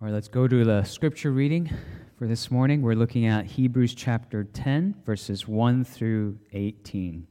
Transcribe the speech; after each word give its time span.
All 0.00 0.06
right, 0.06 0.14
let's 0.14 0.28
go 0.28 0.46
to 0.46 0.64
the 0.64 0.84
scripture 0.84 1.32
reading 1.32 1.68
for 2.16 2.28
this 2.28 2.52
morning. 2.52 2.82
We're 2.82 2.94
looking 2.94 3.26
at 3.26 3.46
Hebrews 3.46 3.94
chapter 3.94 4.44
10, 4.44 4.94
verses 5.04 5.48
1 5.48 5.82
through 5.82 6.38
18. 6.52 7.26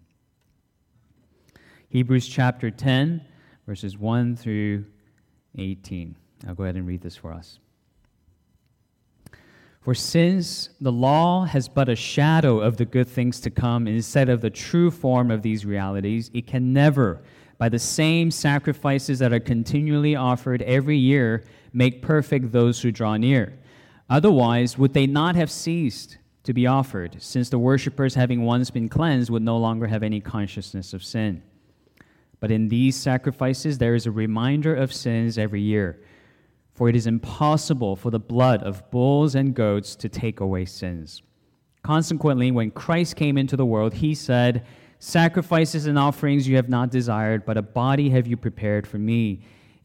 Hebrews 1.88 2.27
chapter 2.27 2.69
10, 2.69 3.21
verses 3.65 3.97
1 3.97 4.35
through 4.35 4.83
18. 5.57 6.17
I'll 6.45 6.55
go 6.55 6.63
ahead 6.63 6.75
and 6.75 6.85
read 6.85 6.99
this 6.99 7.15
for 7.15 7.31
us. 7.31 7.59
For 9.79 9.93
since 9.93 10.68
the 10.81 10.91
law 10.91 11.45
has 11.45 11.70
but 11.70 11.88
a 11.88 11.95
shadow 11.95 12.59
of 12.59 12.75
the 12.75 12.84
good 12.84 13.07
things 13.07 13.39
to 13.39 13.49
come 13.49 13.88
instead 13.88 14.27
of 14.27 14.41
the 14.41 14.49
true 14.49 14.91
form 14.91 15.31
of 15.31 15.41
these 15.41 15.65
realities, 15.65 16.29
it 16.34 16.47
can 16.47 16.73
never, 16.73 17.21
by 17.57 17.70
the 17.70 17.79
same 17.79 18.29
sacrifices 18.29 19.20
that 19.20 19.31
are 19.31 19.39
continually 19.39 20.18
offered 20.18 20.61
every 20.63 20.97
year, 20.97 21.45
make 21.78 22.02
perfect 22.02 22.52
those 22.52 22.82
who 22.82 22.91
draw 22.91 23.16
near. 23.17 23.54
Otherwise, 24.09 24.77
would 24.77 24.94
they 24.94 25.05
not 25.05 25.35
have 25.35 25.52
ceased 25.52 26.18
to 26.44 26.52
be 26.54 26.66
offered, 26.66 27.18
since 27.20 27.49
the 27.49 27.59
worshippers, 27.59 28.16
having 28.16 28.44
once 28.44 28.72
been 28.72 28.90
cleansed, 28.90 29.30
would 29.30 29.44
no 29.44 29.58
longer 29.58 29.85
have 29.85 30.02
any 30.02 30.20
consciousness 30.20 30.94
of 30.94 31.04
sin? 31.04 31.44
But 32.40 32.52
in 32.52 32.70
these 32.70 32.95
sacrifices, 32.95 33.77
there 33.77 33.94
is 33.94 34.08
a 34.08 34.12
reminder 34.12 34.73
of 34.73 34.91
sins 34.91 35.38
every 35.38 35.62
year. 35.62 36.02
For 36.73 36.90
it 36.90 36.95
is 36.95 37.05
impossible 37.05 37.96
for 37.96 38.12
the 38.12 38.20
blood 38.20 38.63
of 38.63 38.90
bulls 38.90 39.35
and 39.35 39.54
goats 39.54 39.96
to 39.98 40.09
take 40.09 40.40
away 40.40 40.66
sins. 40.66 41.21
Consequently, 41.84 42.52
when 42.52 42.71
Christ 42.71 43.16
came 43.16 43.38
into 43.38 43.55
the 43.55 43.66
world, 43.66 43.94
he 43.96 44.16
said, 44.16 44.66
Sacrifices 44.99 45.85
and 45.85 45.98
offerings 45.98 46.48
you 46.48 46.55
have 46.55 46.70
not 46.70 46.90
desired, 46.90 47.46
but 47.46 47.57
a 47.57 47.62
body 47.62 48.09
have 48.09 48.26
you 48.26 48.35
prepared 48.35 48.88
for 48.88 48.98
me. 48.98 49.41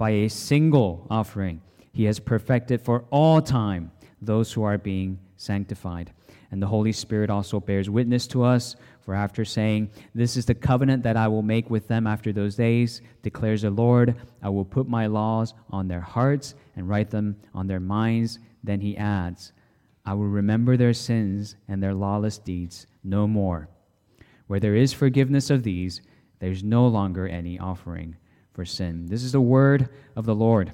by 0.00 0.08
a 0.08 0.30
single 0.30 1.06
offering, 1.10 1.60
he 1.92 2.04
has 2.04 2.18
perfected 2.18 2.80
for 2.80 3.04
all 3.10 3.42
time 3.42 3.92
those 4.22 4.50
who 4.50 4.62
are 4.62 4.78
being 4.78 5.18
sanctified. 5.36 6.10
And 6.50 6.62
the 6.62 6.66
Holy 6.66 6.90
Spirit 6.90 7.28
also 7.28 7.60
bears 7.60 7.90
witness 7.90 8.26
to 8.28 8.42
us, 8.42 8.76
for 9.02 9.14
after 9.14 9.44
saying, 9.44 9.90
This 10.14 10.38
is 10.38 10.46
the 10.46 10.54
covenant 10.54 11.02
that 11.02 11.18
I 11.18 11.28
will 11.28 11.42
make 11.42 11.68
with 11.68 11.86
them 11.86 12.06
after 12.06 12.32
those 12.32 12.56
days, 12.56 13.02
declares 13.20 13.60
the 13.60 13.68
Lord, 13.68 14.16
I 14.42 14.48
will 14.48 14.64
put 14.64 14.88
my 14.88 15.06
laws 15.06 15.52
on 15.68 15.86
their 15.86 16.00
hearts 16.00 16.54
and 16.76 16.88
write 16.88 17.10
them 17.10 17.36
on 17.52 17.66
their 17.66 17.78
minds. 17.78 18.38
Then 18.64 18.80
he 18.80 18.96
adds, 18.96 19.52
I 20.06 20.14
will 20.14 20.28
remember 20.28 20.78
their 20.78 20.94
sins 20.94 21.56
and 21.68 21.82
their 21.82 21.94
lawless 21.94 22.38
deeds 22.38 22.86
no 23.04 23.26
more. 23.26 23.68
Where 24.46 24.60
there 24.60 24.76
is 24.76 24.94
forgiveness 24.94 25.50
of 25.50 25.62
these, 25.62 26.00
there's 26.38 26.64
no 26.64 26.86
longer 26.86 27.28
any 27.28 27.58
offering 27.58 28.16
for 28.60 28.66
sin. 28.66 29.06
This 29.06 29.22
is 29.22 29.32
the 29.32 29.40
word 29.40 29.88
of 30.16 30.26
the 30.26 30.34
Lord. 30.34 30.70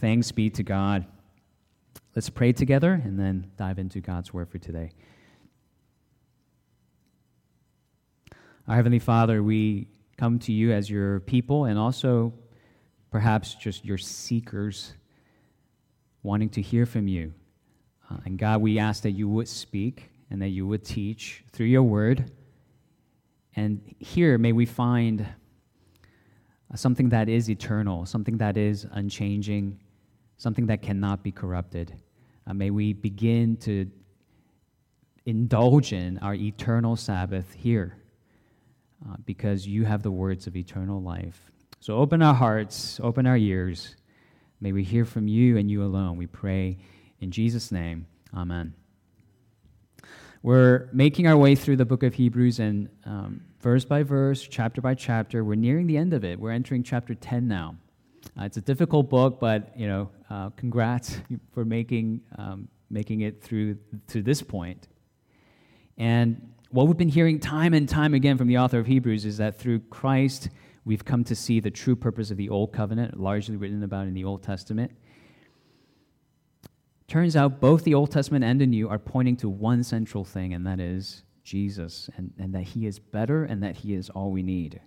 Thanks 0.00 0.32
be 0.32 0.50
to 0.50 0.64
God. 0.64 1.06
Let's 2.16 2.28
pray 2.28 2.52
together 2.52 3.00
and 3.04 3.16
then 3.16 3.52
dive 3.56 3.78
into 3.78 4.00
God's 4.00 4.34
word 4.34 4.48
for 4.48 4.58
today. 4.58 4.90
Our 8.66 8.74
Heavenly 8.74 8.98
Father, 8.98 9.40
we 9.40 9.86
come 10.16 10.40
to 10.40 10.52
you 10.52 10.72
as 10.72 10.90
your 10.90 11.20
people 11.20 11.66
and 11.66 11.78
also 11.78 12.34
perhaps 13.12 13.54
just 13.54 13.84
your 13.84 13.98
seekers 13.98 14.94
wanting 16.24 16.48
to 16.48 16.60
hear 16.60 16.86
from 16.86 17.06
you. 17.06 17.32
Uh, 18.10 18.16
and 18.24 18.36
God, 18.36 18.62
we 18.62 18.80
ask 18.80 19.04
that 19.04 19.12
you 19.12 19.28
would 19.28 19.46
speak 19.46 20.10
and 20.28 20.42
that 20.42 20.48
you 20.48 20.66
would 20.66 20.84
teach 20.84 21.44
through 21.52 21.66
your 21.66 21.84
word. 21.84 22.32
And 23.54 23.94
here, 24.00 24.38
may 24.38 24.50
we 24.50 24.66
find 24.66 25.24
something 26.74 27.08
that 27.08 27.28
is 27.28 27.48
eternal, 27.48 28.04
something 28.06 28.38
that 28.38 28.56
is 28.56 28.86
unchanging, 28.92 29.78
something 30.36 30.66
that 30.66 30.82
cannot 30.82 31.22
be 31.22 31.32
corrupted. 31.32 31.94
Uh, 32.46 32.54
may 32.54 32.70
we 32.70 32.92
begin 32.92 33.56
to 33.56 33.90
indulge 35.26 35.92
in 35.92 36.18
our 36.18 36.34
eternal 36.34 36.96
Sabbath 36.96 37.52
here 37.54 37.96
uh, 39.06 39.16
because 39.24 39.66
you 39.66 39.84
have 39.84 40.02
the 40.02 40.10
words 40.10 40.46
of 40.46 40.56
eternal 40.56 41.02
life. 41.02 41.50
So 41.80 41.96
open 41.96 42.22
our 42.22 42.34
hearts, 42.34 42.98
open 43.02 43.26
our 43.26 43.36
ears. 43.36 43.94
May 44.60 44.72
we 44.72 44.82
hear 44.82 45.04
from 45.04 45.28
you 45.28 45.56
and 45.56 45.70
you 45.70 45.82
alone. 45.84 46.16
We 46.16 46.26
pray 46.26 46.78
in 47.20 47.30
Jesus' 47.30 47.70
name. 47.70 48.06
Amen. 48.34 48.74
We're 50.42 50.88
making 50.92 51.26
our 51.26 51.36
way 51.36 51.54
through 51.54 51.76
the 51.76 51.84
book 51.84 52.02
of 52.02 52.14
Hebrews, 52.14 52.60
and 52.60 52.88
um, 53.04 53.40
verse 53.60 53.84
by 53.84 54.02
verse, 54.02 54.46
chapter 54.46 54.80
by 54.80 54.94
chapter. 54.94 55.44
We're 55.44 55.54
nearing 55.54 55.86
the 55.86 55.96
end 55.96 56.12
of 56.12 56.24
it. 56.24 56.38
We're 56.38 56.52
entering 56.52 56.82
chapter 56.82 57.14
10 57.14 57.48
now. 57.48 57.76
Uh, 58.38 58.44
it's 58.44 58.56
a 58.56 58.60
difficult 58.60 59.08
book, 59.08 59.40
but 59.40 59.72
you 59.76 59.86
know, 59.86 60.10
uh, 60.30 60.50
congrats 60.50 61.18
for 61.52 61.64
making 61.64 62.20
um, 62.36 62.68
making 62.90 63.20
it 63.20 63.42
through 63.42 63.76
to 64.08 64.22
this 64.22 64.42
point. 64.42 64.88
And 65.98 66.52
what 66.70 66.86
we've 66.86 66.96
been 66.96 67.08
hearing 67.08 67.38
time 67.38 67.74
and 67.74 67.88
time 67.88 68.14
again 68.14 68.38
from 68.38 68.48
the 68.48 68.58
author 68.58 68.78
of 68.78 68.86
Hebrews 68.86 69.24
is 69.24 69.38
that 69.38 69.58
through 69.58 69.80
Christ 69.80 70.48
we've 70.84 71.04
come 71.04 71.24
to 71.24 71.34
see 71.34 71.60
the 71.60 71.70
true 71.70 71.96
purpose 71.96 72.30
of 72.30 72.36
the 72.36 72.48
Old 72.48 72.72
Covenant, 72.72 73.18
largely 73.18 73.56
written 73.56 73.82
about 73.82 74.06
in 74.06 74.14
the 74.14 74.24
Old 74.24 74.42
Testament. 74.42 74.92
Turns 77.08 77.36
out 77.36 77.60
both 77.60 77.84
the 77.84 77.94
Old 77.94 78.10
Testament 78.10 78.44
and 78.44 78.60
the 78.60 78.66
New 78.66 78.88
are 78.88 78.98
pointing 78.98 79.36
to 79.38 79.48
one 79.48 79.82
central 79.82 80.24
thing, 80.24 80.52
and 80.52 80.66
that 80.66 80.78
is 80.78 81.24
Jesus 81.48 82.10
and, 82.16 82.30
and 82.38 82.54
that 82.54 82.62
he 82.62 82.86
is 82.86 82.98
better 82.98 83.44
and 83.44 83.62
that 83.62 83.76
he 83.76 83.94
is 83.94 84.10
all 84.10 84.30
we 84.30 84.42
need. 84.42 84.80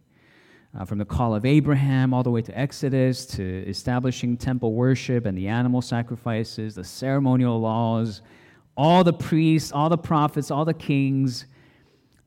Uh, 0.78 0.86
from 0.86 1.00
the 1.00 1.06
call 1.06 1.36
of 1.36 1.44
Abraham 1.44 2.14
all 2.14 2.24
the 2.24 2.30
way 2.30 2.42
to 2.42 2.58
Exodus 2.58 3.26
to 3.26 3.44
establishing 3.68 4.38
temple 4.38 4.74
worship 4.74 5.26
and 5.26 5.38
the 5.38 5.48
animal 5.48 5.82
sacrifices, 5.82 6.76
the 6.76 6.84
ceremonial 6.84 7.60
laws, 7.60 8.22
all 8.78 9.04
the 9.04 9.12
priests, 9.12 9.72
all 9.72 9.90
the 9.90 9.98
prophets, 9.98 10.52
all 10.52 10.64
the 10.64 10.74
kings, 10.74 11.46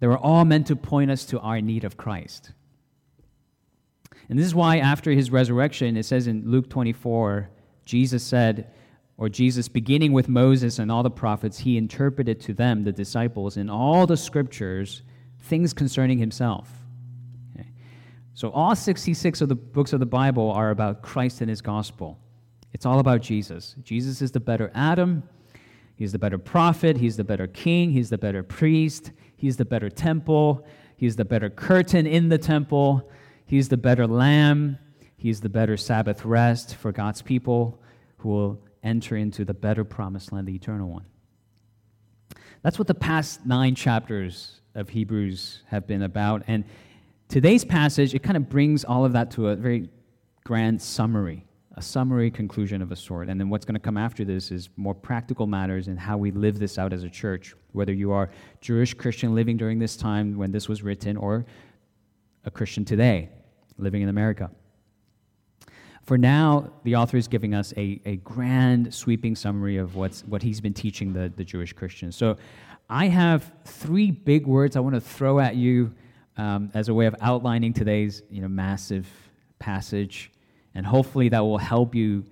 they 0.00 0.09
were 0.09 0.19
all 0.19 0.45
meant 0.45 0.66
to 0.66 0.77
point 0.77 1.11
us 1.11 1.25
to 1.27 1.39
our 1.39 1.61
need 1.61 1.84
of 1.84 1.97
Christ. 1.97 2.51
And 4.28 4.39
this 4.39 4.47
is 4.47 4.55
why, 4.55 4.78
after 4.78 5.12
his 5.12 5.31
resurrection, 5.31 5.97
it 5.97 6.05
says 6.05 6.27
in 6.27 6.51
Luke 6.51 6.69
24, 6.69 7.51
Jesus 7.87 8.22
said, 8.22 8.71
or 9.16 9.28
Jesus, 9.28 9.69
beginning 9.69 10.13
with 10.13 10.28
Moses 10.28 10.78
and 10.78 10.91
all 10.91 11.03
the 11.03 11.11
prophets, 11.11 11.59
he 11.59 11.77
interpreted 11.77 12.41
to 12.41 12.55
them, 12.55 12.83
the 12.83 12.93
disciples, 12.93 13.57
in 13.57 13.71
all 13.71 14.07
the 14.07 14.16
scriptures, 14.16 15.03
things 15.39 15.72
concerning 15.72 16.19
himself. 16.19 16.69
Okay. 17.55 17.69
So, 18.34 18.51
all 18.51 18.75
66 18.75 19.41
of 19.41 19.49
the 19.49 19.55
books 19.55 19.93
of 19.93 20.01
the 20.01 20.07
Bible 20.07 20.51
are 20.51 20.71
about 20.71 21.03
Christ 21.03 21.41
and 21.41 21.49
his 21.49 21.61
gospel. 21.61 22.19
It's 22.72 22.84
all 22.84 22.99
about 22.99 23.22
Jesus. 23.22 23.77
Jesus 23.84 24.21
is 24.21 24.33
the 24.33 24.41
better 24.41 24.72
Adam, 24.75 25.22
he's 25.95 26.11
the 26.11 26.19
better 26.19 26.39
prophet, 26.39 26.97
he's 26.97 27.16
the 27.16 27.22
better 27.22 27.47
king, 27.47 27.93
he's 27.93 28.11
the 28.11 28.19
better 28.19 28.43
priest, 28.43 29.13
he's 29.37 29.57
the 29.57 29.65
better 29.65 29.89
temple, 29.89 30.66
he's 30.97 31.15
the 31.15 31.25
better 31.25 31.49
curtain 31.49 32.05
in 32.05 32.28
the 32.31 32.39
temple, 32.39 33.09
he's 33.47 33.69
the 33.69 33.77
better 33.77 34.09
lamb, 34.09 34.77
he's 35.16 35.41
the 35.41 35.49
better 35.49 35.77
Sabbath 35.77 36.25
rest 36.25 36.75
for 36.75 36.91
God's 36.91 37.22
people 37.22 37.81
who 38.19 38.31
will 38.31 38.64
enter 38.84 39.16
into 39.16 39.45
the 39.45 39.54
better 39.54 39.84
promised 39.84 40.33
land, 40.33 40.47
the 40.47 40.54
eternal 40.54 40.89
one. 40.89 41.07
That's 42.63 42.78
what 42.78 42.86
the 42.86 42.95
past 42.95 43.45
nine 43.45 43.75
chapters 43.75 44.60
of 44.75 44.89
Hebrews 44.89 45.63
have 45.66 45.86
been 45.86 46.03
about. 46.03 46.45
And 46.47 46.65
today's 47.28 47.65
passage, 47.65 48.15
it 48.15 48.22
kind 48.22 48.36
of 48.36 48.48
brings 48.48 48.84
all 48.84 49.04
of 49.04 49.13
that 49.15 49.31
to 49.33 49.48
a 49.48 49.57
very 49.57 49.89
grand 50.45 50.81
summary 50.81 51.47
a 51.77 51.83
summary 51.83 52.31
conclusion 52.31 52.81
of 52.83 52.92
a 52.92 52.97
sort. 52.97 53.28
And 53.28 53.41
then 53.41 53.48
what's 53.48 53.65
going 53.65 53.75
to 53.75 53.81
come 53.81 53.97
after 53.97 54.25
this 54.25 54.51
is 54.51 54.69
more 54.77 54.95
practical 54.95 55.47
matters 55.47 55.89
and 55.89 55.98
how 55.98 56.16
we 56.16 56.30
live 56.30 56.59
this 56.59 56.78
out 56.78 56.92
as 56.92 57.03
a 57.03 57.10
church, 57.10 57.54
whether 57.72 57.92
you 57.92 58.13
are 58.13 58.30
Jewish 58.60 58.95
Christian 58.95 59.34
living 59.34 59.57
during 59.57 59.78
this 59.78 59.97
time 59.97 60.37
when 60.37 60.53
this 60.53 60.69
was 60.69 60.83
written 60.83 61.16
or 61.16 61.45
a 62.45 62.51
Christian 62.51 62.84
today 62.84 63.28
living 63.77 64.03
in 64.03 64.09
America. 64.09 64.51
For 66.04 66.18
now, 66.18 66.71
the 66.83 66.97
author 66.97 67.16
is 67.16 67.28
giving 67.28 67.54
us 67.54 67.72
a, 67.78 68.01
a 68.04 68.16
grand, 68.16 68.92
sweeping 68.92 69.34
summary 69.34 69.78
of 69.78 69.97
what's, 69.97 70.22
what 70.24 70.42
he's 70.42 70.60
been 70.60 70.74
teaching 70.74 71.15
the, 71.15 71.33
the 71.34 71.45
Jewish 71.45 71.72
Christians. 71.72 72.15
So 72.15 72.36
I 72.91 73.09
have 73.09 73.51
three 73.65 74.10
big 74.10 74.47
words 74.47 74.77
I 74.77 74.80
want 74.80 74.95
to 74.95 75.01
throw 75.01 75.41
at 75.41 75.56
you 75.56 75.95
um, 76.36 76.71
as 76.74 76.89
a 76.89 76.95
way 76.95 77.06
of 77.06 77.15
outlining 77.22 77.72
today's 77.72 78.22
you 78.30 78.42
know, 78.42 78.48
massive 78.48 79.09
passage. 79.59 80.30
And 80.74 80.84
hopefully 80.84 81.30
that 81.30 81.41
will 81.41 81.59
help 81.59 81.95
you, 81.95 82.24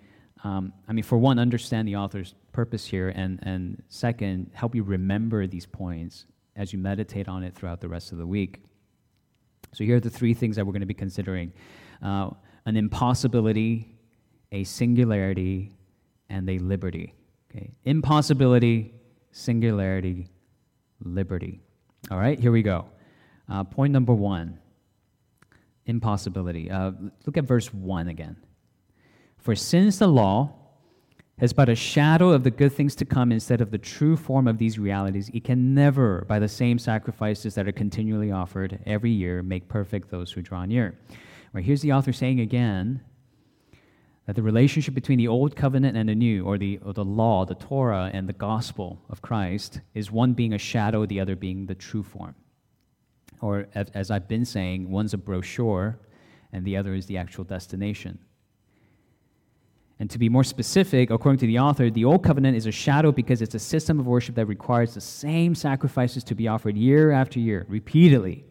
um, 0.45 0.75
I 0.87 0.93
mean, 0.93 1.05
for 1.05 1.17
one, 1.17 1.39
understand 1.39 1.89
the 1.89 1.97
author's 1.97 2.35
purpose 2.53 2.85
here, 2.85 3.09
and, 3.09 3.39
and 3.43 3.83
second, 3.89 4.51
help 4.53 4.75
you 4.75 4.83
remember 4.83 5.47
these 5.47 5.65
points 5.65 6.27
as 6.57 6.75
you 6.75 6.79
meditate 6.79 7.29
on 7.29 7.43
it 7.43 7.55
throughout 7.55 7.81
the 7.81 7.89
rest 7.89 8.13
of 8.13 8.19
the 8.19 8.27
week. 8.27 8.61
So 9.73 9.85
here 9.85 9.97
are 9.97 10.01
the 10.01 10.11
three 10.11 10.35
things 10.35 10.57
that 10.57 10.67
we're 10.67 10.73
going 10.73 10.81
to 10.81 10.87
be 10.87 10.93
considering 10.93 11.55
uh, 12.03 12.31
an 12.67 12.77
impossibility, 12.77 13.97
a 14.53 14.65
singularity, 14.65 15.73
and 16.29 16.49
a 16.49 16.59
liberty. 16.59 17.15
Okay? 17.51 17.73
Impossibility, 17.85 18.95
singularity, 19.33 20.29
liberty. 21.05 21.61
All 22.11 22.19
right, 22.19 22.39
here 22.39 22.53
we 22.53 22.63
go. 22.63 22.87
Uh, 23.49 23.65
point 23.65 23.93
number 23.93 24.15
one 24.15 24.59
impossibility. 25.87 26.71
Uh, 26.71 26.93
look 27.27 27.37
at 27.37 27.45
verse 27.45 27.73
1 27.73 28.09
again. 28.09 28.37
For 29.39 29.57
since 29.57 29.99
the 29.99 30.07
law 30.07 30.53
has 31.39 31.53
but 31.53 31.69
a 31.69 31.75
shadow 31.75 32.31
of 32.31 32.45
the 32.45 32.51
good 32.51 32.73
things 32.73 32.95
to 32.95 33.05
come 33.05 33.33
instead 33.33 33.61
of 33.61 33.71
the 33.71 33.79
true 33.79 34.17
form 34.17 34.47
of 34.47 34.59
these 34.59 34.79
realities, 34.79 35.29
it 35.35 35.43
can 35.43 35.75
never, 35.75 36.25
by 36.29 36.39
the 36.39 36.49
same 36.49 36.79
sacrifices 36.79 37.55
that 37.57 37.67
are 37.67 37.73
continually 37.73 38.31
offered 38.31 38.79
every 38.87 39.11
year, 39.11 39.43
make 39.43 39.69
perfect 39.69 40.11
those 40.11 40.31
who 40.31 40.41
draw 40.41 40.65
near. 40.65 40.95
Right, 41.53 41.65
here's 41.65 41.83
the 41.83 41.93
author 41.93 42.13
saying 42.13 42.41
again 42.41 43.03
that 44.27 44.37
the 44.37 44.43
relationship 44.43 44.95
between 44.95 45.19
the 45.19 45.29
old 45.29 45.57
covenant 45.57 45.97
and 45.97 46.09
the 46.09 46.15
new, 46.15 46.45
or 46.45 46.57
the, 46.57 46.79
or 46.79 46.93
the 46.93 47.05
law, 47.05 47.45
the 47.45 47.55
Torah, 47.55 48.11
and 48.13 48.29
the 48.29 48.33
gospel 48.33 49.03
of 49.11 49.21
Christ, 49.21 49.81
is 49.95 50.11
one 50.11 50.33
being 50.33 50.53
a 50.53 50.59
shadow, 50.59 51.05
the 51.05 51.21
other 51.21 51.37
being 51.37 51.67
the 51.67 51.75
true 51.75 52.03
form 52.03 52.35
or 53.43 53.67
as 53.75 54.11
I've 54.11 54.29
been 54.29 54.45
saying, 54.45 54.89
one's 54.91 55.13
a 55.13 55.19
brochure 55.19 55.99
and 56.53 56.65
the 56.65 56.77
other 56.77 56.95
is 56.95 57.07
the 57.07 57.19
actual 57.19 57.45
destination. 57.45 58.19
And 59.99 60.09
to 60.11 60.19
be 60.19 60.29
more 60.29 60.45
specific, 60.45 61.11
according 61.11 61.41
to 61.41 61.47
the 61.47 61.59
author, 61.59 61.91
the 61.91 62.05
Old 62.05 62.25
Covenant 62.25 62.57
is 62.57 62.67
a 62.67 62.73
shadow 62.73 63.13
because 63.13 63.43
it's 63.43 63.55
a 63.55 63.59
system 63.59 64.01
of 64.01 64.07
worship 64.07 64.37
that 64.37 64.47
requires 64.47 64.95
the 64.95 65.01
same 65.01 65.55
sacrifices 65.55 66.25
to 66.25 66.35
be 66.35 66.49
offered 66.49 66.77
year 66.77 67.11
after 67.11 67.39
year, 67.39 67.67
repeatedly, 67.69 68.45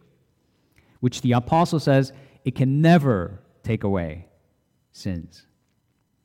which 1.00 1.22
the 1.22 1.34
apostle 1.34 1.80
says 1.80 2.14
it 2.44 2.56
can 2.56 2.82
never 2.82 3.40
take 3.64 3.84
away 3.84 4.28
sins. 4.92 5.46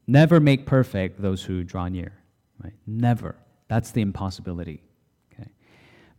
Never 0.06 0.40
make 0.40 0.66
perfect 0.66 1.20
those 1.20 1.42
who 1.42 1.64
draw 1.64 1.88
near. 1.88 2.12
Right? 2.62 2.74
Never. 2.86 3.36
That's 3.68 3.90
the 3.90 4.00
impossibility. 4.00 4.82
Okay? 5.32 5.50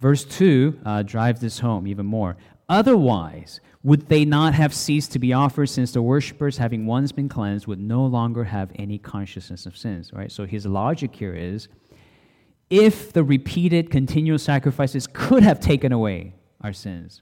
Verse 0.02 0.26
2 0.26 0.80
uh, 0.86 1.04
drives 1.04 1.40
this 1.40 1.60
home 1.60 1.88
even 1.88 2.06
more. 2.06 2.38
Otherwise, 2.70 3.62
would 3.84 4.10
they 4.10 4.26
not 4.26 4.54
have 4.54 4.74
ceased 4.74 5.14
to 5.14 5.20
be 5.20 5.32
offered 5.32 5.68
since 5.68 5.94
the 5.94 6.02
worshippers, 6.02 6.58
having 6.58 6.86
once 6.86 7.14
been 7.14 7.30
cleansed, 7.30 7.66
would 7.66 7.80
no 7.80 8.06
longer 8.06 8.44
have 8.44 8.72
any 8.76 8.98
consciousness 8.98 9.66
of 9.66 9.78
sins? 9.78 10.12
Right? 10.12 10.32
So 10.32 10.46
his 10.46 10.66
logic 10.66 11.16
here 11.16 11.34
is 11.34 11.70
if 12.70 13.14
the 13.14 13.24
repeated 13.24 13.90
continual 13.90 14.40
sacrifices 14.40 15.08
could 15.12 15.44
have 15.44 15.62
taken 15.62 15.94
away 15.94 16.36
our 16.60 16.74
sins, 16.74 17.22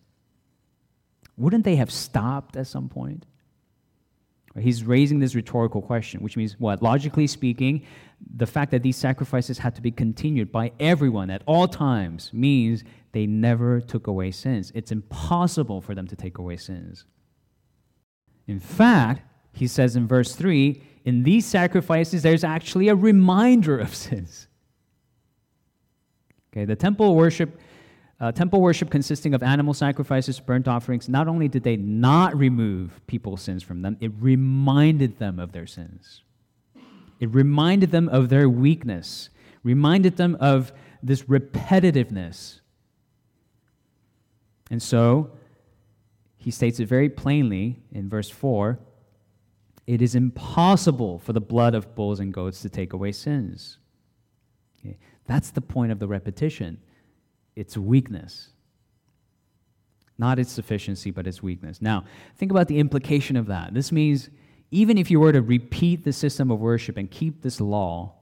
wouldn't 1.37 1.65
they 1.65 1.75
have 1.75 1.91
stopped 1.91 2.55
at 2.55 2.67
some 2.67 2.89
point? 2.89 3.25
He's 4.57 4.85
raising 4.85 5.19
this 5.19 5.35
rhetorical 5.35 5.81
question, 5.81 6.21
which 6.21 6.37
means 6.37 6.57
what? 6.57 6.81
Logically 6.81 7.27
speaking, 7.27 7.85
the 8.37 8.45
fact 8.45 8.71
that 8.71 8.83
these 8.83 8.95
sacrifices 8.95 9.57
had 9.57 9.75
to 9.75 9.81
be 9.81 9.91
continued 9.91 10.49
by 10.49 10.71
everyone 10.79 11.29
at 11.29 11.43
all 11.45 11.67
times 11.67 12.31
means 12.31 12.83
they 13.11 13.25
never 13.25 13.81
took 13.81 14.07
away 14.07 14.31
sins. 14.31 14.71
It's 14.73 14.93
impossible 14.93 15.81
for 15.81 15.93
them 15.93 16.07
to 16.07 16.15
take 16.15 16.37
away 16.37 16.55
sins. 16.55 17.03
In 18.47 18.59
fact, 18.59 19.23
he 19.51 19.67
says 19.67 19.97
in 19.97 20.07
verse 20.07 20.35
3 20.35 20.81
in 21.03 21.23
these 21.23 21.45
sacrifices, 21.45 22.23
there's 22.23 22.43
actually 22.43 22.87
a 22.87 22.95
reminder 22.95 23.77
of 23.77 23.93
sins. 23.93 24.47
Okay, 26.51 26.63
the 26.63 26.75
temple 26.75 27.15
worship 27.15 27.59
uh, 28.19 28.31
temple 28.31 28.61
worship 28.61 28.89
consisting 28.89 29.33
of 29.33 29.43
animal 29.43 29.73
sacrifices, 29.73 30.39
burnt 30.39 30.67
offerings, 30.67 31.09
not 31.09 31.27
only 31.27 31.47
did 31.47 31.63
they 31.63 31.75
not 31.75 32.35
remove 32.37 33.01
people's 33.07 33.41
sins 33.41 33.61
from 33.61 33.81
them, 33.81 33.97
it 33.99 34.11
reminded 34.19 35.19
them 35.19 35.39
of 35.39 35.51
their 35.51 35.67
sins. 35.67 36.23
It 37.19 37.33
reminded 37.33 37.91
them 37.91 38.07
of 38.09 38.29
their 38.29 38.49
weakness, 38.49 39.29
reminded 39.63 40.17
them 40.17 40.37
of 40.39 40.71
this 41.03 41.23
repetitiveness. 41.23 42.61
And 44.71 44.81
so, 44.81 45.31
he 46.37 46.51
states 46.51 46.79
it 46.79 46.87
very 46.87 47.09
plainly 47.09 47.79
in 47.91 48.09
verse 48.09 48.29
4 48.29 48.79
it 49.87 50.01
is 50.01 50.15
impossible 50.15 51.19
for 51.19 51.33
the 51.33 51.41
blood 51.41 51.75
of 51.75 51.93
bulls 51.95 52.19
and 52.19 52.33
goats 52.33 52.61
to 52.61 52.69
take 52.69 52.93
away 52.93 53.11
sins. 53.11 53.77
Okay? 54.79 54.97
That's 55.27 55.51
the 55.51 55.61
point 55.61 55.91
of 55.91 55.99
the 55.99 56.07
repetition 56.07 56.79
its 57.55 57.77
weakness. 57.77 58.49
Not 60.17 60.39
its 60.39 60.51
sufficiency, 60.51 61.11
but 61.11 61.27
its 61.27 61.43
weakness. 61.43 61.81
Now, 61.81 62.05
think 62.37 62.51
about 62.51 62.67
the 62.67 62.79
implication 62.79 63.35
of 63.35 63.47
that. 63.47 63.73
This 63.73 63.91
means 63.91 64.29
even 64.71 64.97
if 64.97 65.11
you 65.11 65.19
were 65.19 65.31
to 65.31 65.41
repeat 65.41 66.03
the 66.03 66.13
system 66.13 66.51
of 66.51 66.59
worship 66.59 66.97
and 66.97 67.09
keep 67.09 67.41
this 67.41 67.61
law, 67.61 68.13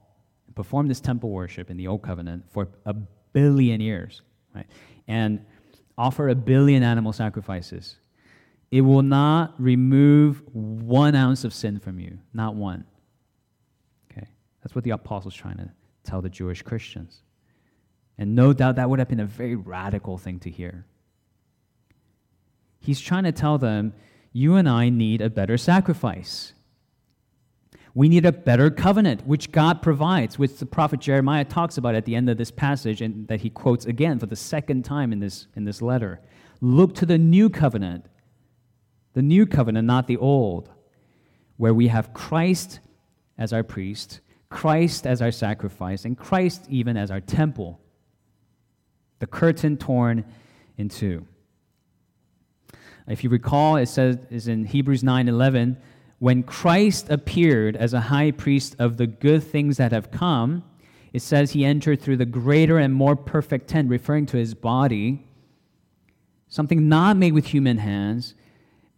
perform 0.54 0.88
this 0.88 1.00
temple 1.00 1.30
worship 1.30 1.70
in 1.70 1.76
the 1.76 1.86
Old 1.88 2.02
Covenant 2.02 2.44
for 2.50 2.68
a 2.86 2.94
billion 2.94 3.80
years, 3.80 4.22
right, 4.54 4.66
and 5.08 5.44
offer 5.98 6.28
a 6.28 6.34
billion 6.34 6.82
animal 6.82 7.12
sacrifices, 7.12 7.96
it 8.70 8.80
will 8.80 9.02
not 9.02 9.54
remove 9.58 10.42
one 10.52 11.14
ounce 11.14 11.44
of 11.44 11.52
sin 11.52 11.78
from 11.78 11.98
you, 11.98 12.18
not 12.32 12.54
one. 12.54 12.84
Okay? 14.10 14.26
That's 14.62 14.74
what 14.74 14.84
the 14.84 14.90
apostle's 14.90 15.34
trying 15.34 15.58
to 15.58 15.70
tell 16.02 16.20
the 16.20 16.28
Jewish 16.28 16.62
Christians. 16.62 17.23
And 18.16 18.34
no 18.34 18.52
doubt 18.52 18.76
that 18.76 18.88
would 18.88 18.98
have 18.98 19.08
been 19.08 19.20
a 19.20 19.26
very 19.26 19.56
radical 19.56 20.18
thing 20.18 20.38
to 20.40 20.50
hear. 20.50 20.86
He's 22.80 23.00
trying 23.00 23.24
to 23.24 23.32
tell 23.32 23.58
them, 23.58 23.92
you 24.32 24.56
and 24.56 24.68
I 24.68 24.88
need 24.88 25.20
a 25.20 25.30
better 25.30 25.56
sacrifice. 25.56 26.52
We 27.94 28.08
need 28.08 28.26
a 28.26 28.32
better 28.32 28.70
covenant, 28.70 29.26
which 29.26 29.52
God 29.52 29.80
provides, 29.80 30.38
which 30.38 30.58
the 30.58 30.66
prophet 30.66 31.00
Jeremiah 31.00 31.44
talks 31.44 31.78
about 31.78 31.94
at 31.94 32.04
the 32.04 32.16
end 32.16 32.28
of 32.28 32.36
this 32.36 32.50
passage, 32.50 33.00
and 33.00 33.28
that 33.28 33.40
he 33.40 33.50
quotes 33.50 33.86
again 33.86 34.18
for 34.18 34.26
the 34.26 34.36
second 34.36 34.84
time 34.84 35.12
in 35.12 35.20
this, 35.20 35.46
in 35.54 35.64
this 35.64 35.80
letter. 35.80 36.20
Look 36.60 36.94
to 36.96 37.06
the 37.06 37.18
new 37.18 37.48
covenant, 37.48 38.06
the 39.12 39.22
new 39.22 39.46
covenant, 39.46 39.86
not 39.86 40.08
the 40.08 40.16
old, 40.16 40.70
where 41.56 41.74
we 41.74 41.88
have 41.88 42.12
Christ 42.12 42.80
as 43.38 43.52
our 43.52 43.62
priest, 43.62 44.20
Christ 44.50 45.06
as 45.06 45.22
our 45.22 45.30
sacrifice, 45.30 46.04
and 46.04 46.18
Christ 46.18 46.66
even 46.68 46.96
as 46.96 47.10
our 47.10 47.20
temple 47.20 47.80
the 49.18 49.26
curtain 49.26 49.76
torn 49.76 50.24
in 50.76 50.88
two. 50.88 51.26
If 53.06 53.22
you 53.22 53.30
recall, 53.30 53.76
it 53.76 53.86
says 53.86 54.18
is 54.30 54.48
in 54.48 54.64
Hebrews 54.64 55.02
9:11, 55.02 55.76
when 56.18 56.42
Christ 56.42 57.10
appeared 57.10 57.76
as 57.76 57.92
a 57.92 58.00
high 58.00 58.30
priest 58.30 58.76
of 58.78 58.96
the 58.96 59.06
good 59.06 59.42
things 59.42 59.76
that 59.76 59.92
have 59.92 60.10
come, 60.10 60.64
it 61.12 61.20
says 61.22 61.52
he 61.52 61.64
entered 61.64 62.00
through 62.00 62.16
the 62.16 62.26
greater 62.26 62.78
and 62.78 62.94
more 62.94 63.14
perfect 63.14 63.68
tent, 63.68 63.90
referring 63.90 64.26
to 64.26 64.36
his 64.36 64.54
body, 64.54 65.26
something 66.48 66.88
not 66.88 67.16
made 67.16 67.34
with 67.34 67.46
human 67.46 67.78
hands, 67.78 68.34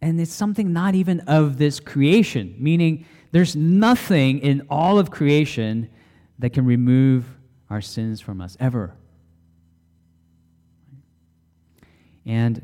and 0.01 0.21
it's 0.21 0.31
something 0.31 0.71
not 0.71 0.95
even 0.95 1.19
of 1.21 1.57
this 1.57 1.79
creation, 1.79 2.55
meaning 2.57 3.05
there's 3.31 3.55
nothing 3.55 4.39
in 4.39 4.65
all 4.69 4.97
of 4.97 5.11
creation 5.11 5.89
that 6.39 6.51
can 6.51 6.65
remove 6.65 7.25
our 7.69 7.81
sins 7.81 8.21
from 8.21 8.39
us 8.39 8.55
ever. 8.59 8.95
And 12.27 12.61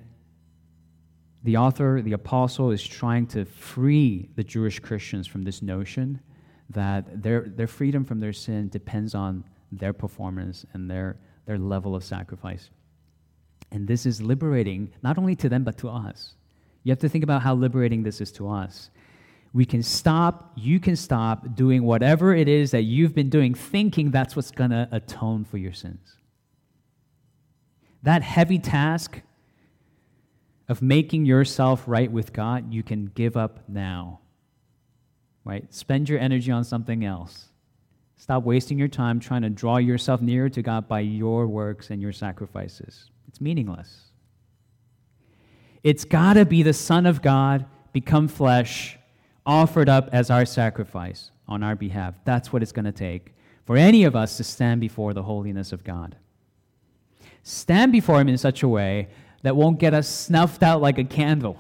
the 1.43 1.58
author, 1.58 2.01
the 2.01 2.13
apostle, 2.13 2.70
is 2.72 2.84
trying 2.86 3.27
to 3.27 3.46
free 3.46 4.29
the 4.36 4.43
Jewish 4.43 4.79
Christians 4.79 5.25
from 5.25 5.43
this 5.43 5.62
notion 5.62 6.20
that 6.70 7.24
their, 7.24 7.41
their 7.41 7.67
freedom 7.67 8.03
from 8.03 8.20
their 8.20 8.34
sin 8.34 8.70
depends 8.70 9.15
on 9.15 9.43
their 9.72 9.93
performance 9.93 10.65
and 10.74 10.89
their, 10.89 11.17
their 11.46 11.58
level 11.58 11.96
of 11.96 12.03
sacrifice. 12.03 12.70
And 13.72 13.88
this 13.88 14.05
is 14.05 14.22
liberating 14.22 14.93
not 15.01 15.17
only 15.17 15.36
to 15.38 15.50
them, 15.50 15.63
but 15.63 15.77
to 15.79 15.89
us. 15.89 16.34
You 16.84 16.91
have 16.91 17.00
to 17.00 17.10
think 17.10 17.24
about 17.24 17.41
how 17.41 17.55
liberating 17.55 18.03
this 18.03 18.22
is 18.22 18.32
to 18.34 18.50
us. 18.50 18.89
we 19.53 19.65
can 19.65 19.84
stop, 19.84 20.51
you 20.55 20.79
can 20.79 20.96
stop 20.96 21.55
doing 21.55 21.84
whatever 21.84 22.34
it 22.34 22.48
is 22.48 22.72
that 22.72 22.82
you've 22.84 23.13
been 23.13 23.29
doing, 23.29 23.53
thinking 23.53 24.10
that's 24.10 24.36
what's 24.36 24.51
going 24.51 24.72
to 24.72 24.89
atone 24.91 25.46
for 25.46 25.58
your 25.58 25.74
sins. 25.74 26.17
That 28.01 28.24
heavy 28.24 28.60
task 28.60 29.22
of 30.74 30.82
making 30.82 31.24
yourself 31.24 31.84
right 31.86 32.12
with 32.12 32.34
God, 32.34 32.74
you 32.74 32.82
can 32.82 33.06
give 33.13 33.38
up 33.38 33.60
now. 33.68 34.22
Right? 35.46 35.72
Spend 35.72 36.10
your 36.10 36.18
energy 36.18 36.51
on 36.51 36.63
something 36.63 37.06
else. 37.06 37.50
Stop 38.15 38.42
wasting 38.42 38.80
your 38.80 38.88
time 38.88 39.20
trying 39.20 39.44
to 39.44 39.51
draw 39.51 39.77
yourself 39.77 40.20
nearer 40.20 40.50
to 40.50 40.63
God 40.63 40.88
by 40.88 41.01
your 41.01 41.46
works 41.46 41.92
and 41.92 42.01
your 42.01 42.12
sacrifices. 42.12 43.12
It's 43.27 43.39
meaningless. 43.39 44.06
It's 45.84 46.06
got 46.06 46.34
to 46.34 46.46
be 46.46 46.63
the 46.63 46.74
Son 46.74 47.06
of 47.06 47.22
God 47.22 47.68
become 47.92 48.27
flesh 48.27 48.98
offered 49.46 49.89
up 49.89 50.10
as 50.12 50.32
our 50.32 50.44
sacrifice 50.44 51.30
on 51.48 51.62
our 51.62 51.75
behalf. 51.75 52.15
That's 52.25 52.51
what 52.51 52.63
it's 52.63 52.72
going 52.72 52.86
to 52.86 52.92
take 52.92 53.36
for 53.68 53.77
any 53.77 54.06
of 54.06 54.15
us 54.15 54.38
to 54.38 54.44
stand 54.44 54.82
before 54.82 55.13
the 55.13 55.22
holiness 55.22 55.72
of 55.72 55.84
God. 55.84 56.15
Stand 57.44 57.92
before 57.92 58.20
Him 58.20 58.30
in 58.30 58.39
such 58.39 58.63
a 58.63 58.68
way 58.68 59.10
that 59.44 59.56
won't 59.56 59.80
get 59.80 59.94
us 59.94 60.08
snuffed 60.08 60.64
out 60.64 60.82
like 60.82 60.98
a 60.98 61.04
candle. 61.04 61.58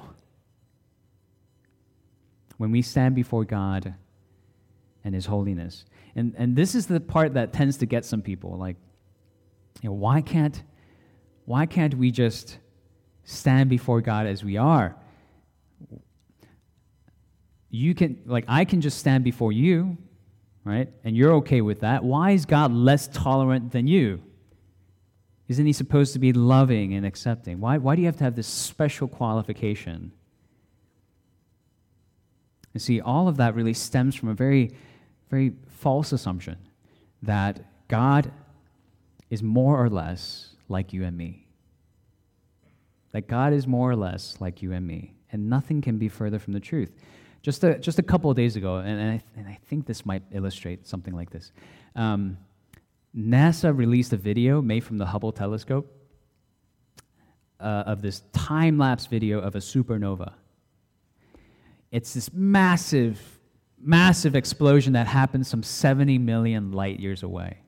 When 2.57 2.71
we 2.71 2.81
stand 2.81 3.15
before 3.15 3.45
God 3.45 3.93
and 5.03 5.13
His 5.13 5.25
holiness. 5.25 5.85
And, 6.15 6.33
and 6.37 6.55
this 6.55 6.75
is 6.75 6.87
the 6.87 6.99
part 6.99 7.33
that 7.35 7.53
tends 7.53 7.77
to 7.77 7.85
get 7.85 8.05
some 8.05 8.21
people 8.21 8.57
like, 8.57 8.77
you 9.81 9.89
know, 9.89 9.95
why 9.95 10.21
can't, 10.21 10.63
why 11.45 11.65
can't 11.65 11.95
we 11.95 12.11
just 12.11 12.57
stand 13.23 13.69
before 13.69 14.01
God 14.01 14.27
as 14.27 14.43
we 14.43 14.57
are? 14.57 14.95
you 17.73 17.95
can, 17.95 18.19
like, 18.27 18.45
I 18.47 18.65
can 18.65 18.81
just 18.81 18.99
stand 18.99 19.23
before 19.23 19.51
you, 19.51 19.97
right? 20.63 20.89
And 21.03 21.17
you're 21.17 21.33
okay 21.37 21.59
with 21.61 21.79
that. 21.79 22.03
Why 22.03 22.29
is 22.29 22.45
God 22.45 22.71
less 22.71 23.07
tolerant 23.07 23.71
than 23.71 23.87
you? 23.87 24.21
Isn't 25.47 25.65
he 25.65 25.73
supposed 25.73 26.13
to 26.13 26.19
be 26.19 26.31
loving 26.33 26.93
and 26.93 27.05
accepting? 27.05 27.59
Why, 27.59 27.77
why 27.77 27.95
do 27.95 28.01
you 28.01 28.07
have 28.07 28.17
to 28.17 28.23
have 28.23 28.35
this 28.35 28.47
special 28.47 29.07
qualification? 29.07 30.11
You 32.73 32.79
see, 32.79 33.01
all 33.01 33.27
of 33.27 33.37
that 33.37 33.53
really 33.55 33.73
stems 33.73 34.15
from 34.15 34.29
a 34.29 34.33
very, 34.33 34.71
very 35.29 35.53
false 35.67 36.11
assumption 36.11 36.57
that 37.21 37.87
God 37.87 38.31
is 39.29 39.43
more 39.43 39.83
or 39.83 39.89
less 39.89 40.55
like 40.69 40.93
you 40.93 41.03
and 41.03 41.17
me. 41.17 41.47
That 43.11 43.27
God 43.27 43.53
is 43.53 43.67
more 43.67 43.91
or 43.91 43.95
less 43.95 44.37
like 44.39 44.61
you 44.61 44.73
and 44.73 44.87
me. 44.87 45.13
And 45.31 45.49
nothing 45.49 45.81
can 45.81 45.97
be 45.97 46.09
further 46.09 46.39
from 46.39 46.53
the 46.53 46.59
truth. 46.59 46.91
Just 47.41 47.63
a, 47.63 47.77
just 47.77 47.99
a 47.99 48.03
couple 48.03 48.31
of 48.31 48.37
days 48.37 48.55
ago, 48.55 48.77
and, 48.77 48.99
and, 48.99 49.11
I, 49.11 49.23
and 49.35 49.47
I 49.47 49.59
think 49.65 49.85
this 49.85 50.05
might 50.05 50.23
illustrate 50.31 50.87
something 50.87 51.13
like 51.13 51.29
this. 51.29 51.51
Um, 51.95 52.37
NASA 53.15 53.75
released 53.75 54.13
a 54.13 54.17
video 54.17 54.61
made 54.61 54.83
from 54.83 54.97
the 54.97 55.05
Hubble 55.05 55.31
telescope 55.31 55.91
uh, 57.59 57.83
of 57.85 58.01
this 58.01 58.23
time 58.33 58.77
lapse 58.77 59.05
video 59.05 59.39
of 59.39 59.55
a 59.55 59.59
supernova. 59.59 60.33
It's 61.91 62.13
this 62.13 62.33
massive, 62.33 63.21
massive 63.79 64.35
explosion 64.35 64.93
that 64.93 65.05
happens 65.05 65.47
some 65.47 65.61
70 65.61 66.17
million 66.17 66.71
light 66.71 66.99
years 66.99 67.21
away. 67.21 67.59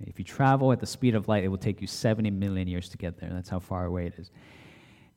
If 0.00 0.18
you 0.18 0.24
travel 0.24 0.70
at 0.70 0.80
the 0.80 0.86
speed 0.86 1.14
of 1.14 1.28
light, 1.28 1.44
it 1.44 1.48
will 1.48 1.56
take 1.56 1.80
you 1.80 1.86
70 1.86 2.30
million 2.30 2.68
years 2.68 2.90
to 2.90 2.98
get 2.98 3.18
there. 3.18 3.30
That's 3.32 3.48
how 3.48 3.60
far 3.60 3.86
away 3.86 4.06
it 4.06 4.14
is. 4.18 4.30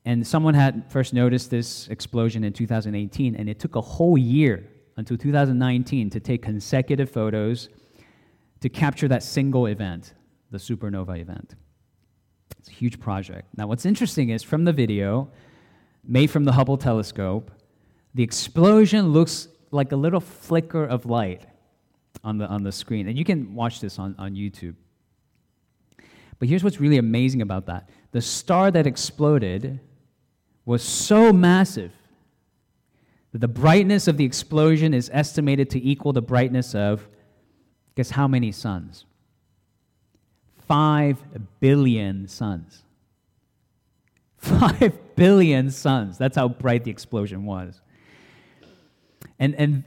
And 0.06 0.26
someone 0.26 0.54
had 0.54 0.90
first 0.90 1.12
noticed 1.12 1.50
this 1.50 1.88
explosion 1.88 2.42
in 2.42 2.54
2018, 2.54 3.34
and 3.34 3.48
it 3.50 3.58
took 3.58 3.76
a 3.76 3.80
whole 3.82 4.16
year 4.16 4.66
until 4.96 5.18
2019 5.18 6.08
to 6.10 6.20
take 6.20 6.42
consecutive 6.42 7.10
photos 7.10 7.68
to 8.60 8.68
capture 8.68 9.08
that 9.08 9.22
single 9.22 9.66
event, 9.66 10.14
the 10.50 10.58
supernova 10.58 11.18
event. 11.18 11.54
It's 12.58 12.68
a 12.68 12.72
huge 12.72 12.98
project. 12.98 13.48
Now, 13.56 13.66
what's 13.66 13.86
interesting 13.86 14.30
is 14.30 14.42
from 14.42 14.64
the 14.64 14.72
video 14.72 15.30
made 16.04 16.30
from 16.30 16.44
the 16.44 16.52
Hubble 16.52 16.78
telescope, 16.78 17.50
the 18.14 18.22
explosion 18.22 19.08
looks 19.12 19.48
like 19.70 19.92
a 19.92 19.96
little 19.96 20.20
flicker 20.20 20.84
of 20.84 21.06
light 21.06 21.42
on 22.24 22.38
the, 22.38 22.46
on 22.46 22.62
the 22.62 22.72
screen. 22.72 23.08
And 23.08 23.18
you 23.18 23.24
can 23.24 23.54
watch 23.54 23.80
this 23.80 23.98
on, 23.98 24.14
on 24.18 24.34
YouTube. 24.34 24.74
But 26.38 26.48
here's 26.48 26.64
what's 26.64 26.80
really 26.80 26.98
amazing 26.98 27.42
about 27.42 27.66
that 27.66 27.88
the 28.12 28.22
star 28.22 28.70
that 28.70 28.86
exploded 28.86 29.80
was 30.64 30.82
so 30.82 31.32
massive 31.32 31.92
that 33.32 33.40
the 33.40 33.48
brightness 33.48 34.08
of 34.08 34.16
the 34.16 34.24
explosion 34.24 34.94
is 34.94 35.10
estimated 35.12 35.68
to 35.70 35.82
equal 35.82 36.12
the 36.12 36.22
brightness 36.22 36.74
of, 36.74 37.06
guess 37.98 38.10
how 38.10 38.28
many 38.28 38.52
suns? 38.52 39.06
Five 40.68 41.18
billion 41.58 42.28
suns. 42.28 42.84
Five 44.36 45.16
billion 45.16 45.72
suns. 45.72 46.16
That's 46.16 46.36
how 46.36 46.46
bright 46.46 46.84
the 46.84 46.92
explosion 46.92 47.44
was. 47.44 47.80
And, 49.40 49.52
and 49.56 49.82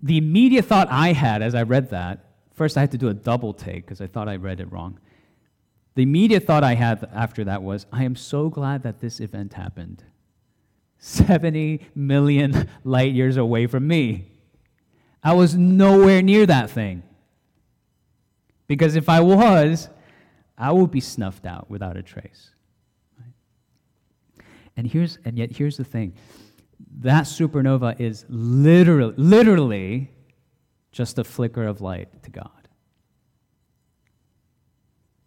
the 0.00 0.18
immediate 0.18 0.66
thought 0.66 0.86
I 0.88 1.12
had 1.12 1.42
as 1.42 1.56
I 1.56 1.64
read 1.64 1.90
that, 1.90 2.26
first 2.54 2.76
I 2.76 2.80
had 2.80 2.92
to 2.92 2.98
do 2.98 3.08
a 3.08 3.14
double 3.14 3.52
take 3.52 3.84
because 3.86 4.00
I 4.00 4.06
thought 4.06 4.28
I 4.28 4.36
read 4.36 4.60
it 4.60 4.70
wrong. 4.70 5.00
The 5.96 6.04
immediate 6.04 6.44
thought 6.44 6.62
I 6.62 6.76
had 6.76 7.08
after 7.12 7.42
that 7.42 7.64
was, 7.64 7.86
I 7.92 8.04
am 8.04 8.14
so 8.14 8.50
glad 8.50 8.84
that 8.84 9.00
this 9.00 9.18
event 9.18 9.54
happened 9.54 10.04
70 11.00 11.80
million 11.96 12.68
light 12.84 13.14
years 13.14 13.36
away 13.36 13.66
from 13.66 13.88
me. 13.88 14.30
I 15.24 15.32
was 15.32 15.56
nowhere 15.56 16.22
near 16.22 16.46
that 16.46 16.70
thing. 16.70 17.02
Because 18.68 18.94
if 18.94 19.08
I 19.08 19.20
was, 19.20 19.88
I 20.56 20.70
would 20.70 20.92
be 20.92 21.00
snuffed 21.00 21.44
out 21.44 21.68
without 21.68 21.96
a 21.96 22.02
trace. 22.02 22.50
And 24.76 24.86
here's 24.86 25.18
and 25.24 25.36
yet 25.36 25.50
here's 25.50 25.76
the 25.76 25.84
thing. 25.84 26.14
That 27.00 27.24
supernova 27.24 28.00
is 28.00 28.24
literally 28.28 29.14
literally 29.16 30.12
just 30.92 31.18
a 31.18 31.24
flicker 31.24 31.66
of 31.66 31.80
light 31.80 32.22
to 32.22 32.30
God. 32.30 32.68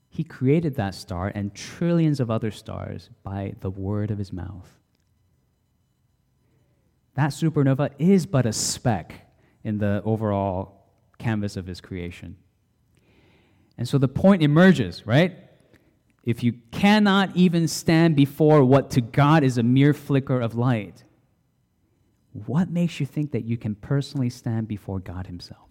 He 0.09 0.23
created 0.23 0.75
that 0.75 0.95
star 0.95 1.31
and 1.35 1.53
trillions 1.53 2.21
of 2.21 2.31
other 2.31 2.51
stars 2.51 3.09
by 3.23 3.55
the 3.59 3.69
word 3.69 4.11
of 4.11 4.17
his 4.17 4.31
mouth 4.31 4.79
that 7.15 7.31
supernova 7.31 7.91
is 7.99 8.25
but 8.25 8.45
a 8.45 8.53
speck 8.53 9.27
in 9.63 9.77
the 9.77 10.01
overall 10.05 10.87
canvas 11.17 11.57
of 11.57 11.67
his 11.67 11.81
creation. 11.81 12.37
And 13.81 13.87
so 13.87 13.97
the 13.97 14.07
point 14.07 14.43
emerges, 14.43 15.07
right? 15.07 15.35
If 16.23 16.43
you 16.43 16.53
cannot 16.69 17.35
even 17.35 17.67
stand 17.67 18.15
before 18.15 18.63
what 18.63 18.91
to 18.91 19.01
God 19.01 19.43
is 19.43 19.57
a 19.57 19.63
mere 19.63 19.95
flicker 19.95 20.39
of 20.39 20.53
light, 20.53 21.03
what 22.45 22.69
makes 22.69 22.99
you 22.99 23.07
think 23.07 23.31
that 23.31 23.43
you 23.43 23.57
can 23.57 23.73
personally 23.73 24.29
stand 24.29 24.67
before 24.67 24.99
God 24.99 25.25
Himself 25.25 25.69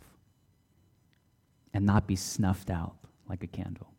and 1.72 1.86
not 1.86 2.08
be 2.08 2.16
snuffed 2.16 2.68
out 2.68 2.96
like 3.28 3.44
a 3.44 3.46
candle? 3.46 3.92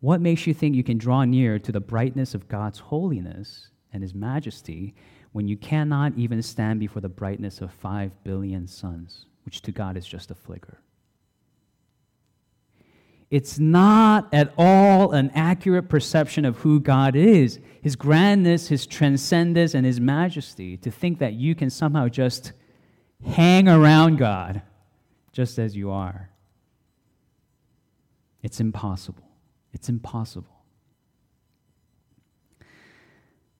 What 0.00 0.22
makes 0.22 0.46
you 0.46 0.54
think 0.54 0.76
you 0.76 0.82
can 0.82 0.96
draw 0.96 1.26
near 1.26 1.58
to 1.58 1.70
the 1.70 1.80
brightness 1.80 2.32
of 2.32 2.48
God's 2.48 2.78
holiness 2.78 3.68
and 3.92 4.02
His 4.02 4.14
majesty 4.14 4.94
when 5.32 5.48
you 5.48 5.58
cannot 5.58 6.14
even 6.16 6.40
stand 6.40 6.80
before 6.80 7.02
the 7.02 7.10
brightness 7.10 7.60
of 7.60 7.70
five 7.70 8.10
billion 8.24 8.66
suns, 8.66 9.26
which 9.44 9.60
to 9.60 9.70
God 9.70 9.98
is 9.98 10.06
just 10.06 10.30
a 10.30 10.34
flicker. 10.34 10.78
It's 13.30 13.60
not 13.60 14.28
at 14.32 14.52
all 14.58 15.12
an 15.12 15.30
accurate 15.34 15.88
perception 15.88 16.44
of 16.44 16.58
who 16.58 16.80
God 16.80 17.14
is, 17.14 17.60
his 17.80 17.94
grandness, 17.94 18.68
his 18.68 18.86
transcendence, 18.86 19.72
and 19.72 19.86
his 19.86 20.00
majesty, 20.00 20.76
to 20.78 20.90
think 20.90 21.20
that 21.20 21.34
you 21.34 21.54
can 21.54 21.70
somehow 21.70 22.08
just 22.08 22.52
hang 23.24 23.68
around 23.68 24.16
God 24.16 24.62
just 25.32 25.58
as 25.58 25.76
you 25.76 25.90
are. 25.90 26.30
It's 28.42 28.58
impossible. 28.58 29.28
It's 29.72 29.88
impossible. 29.88 30.64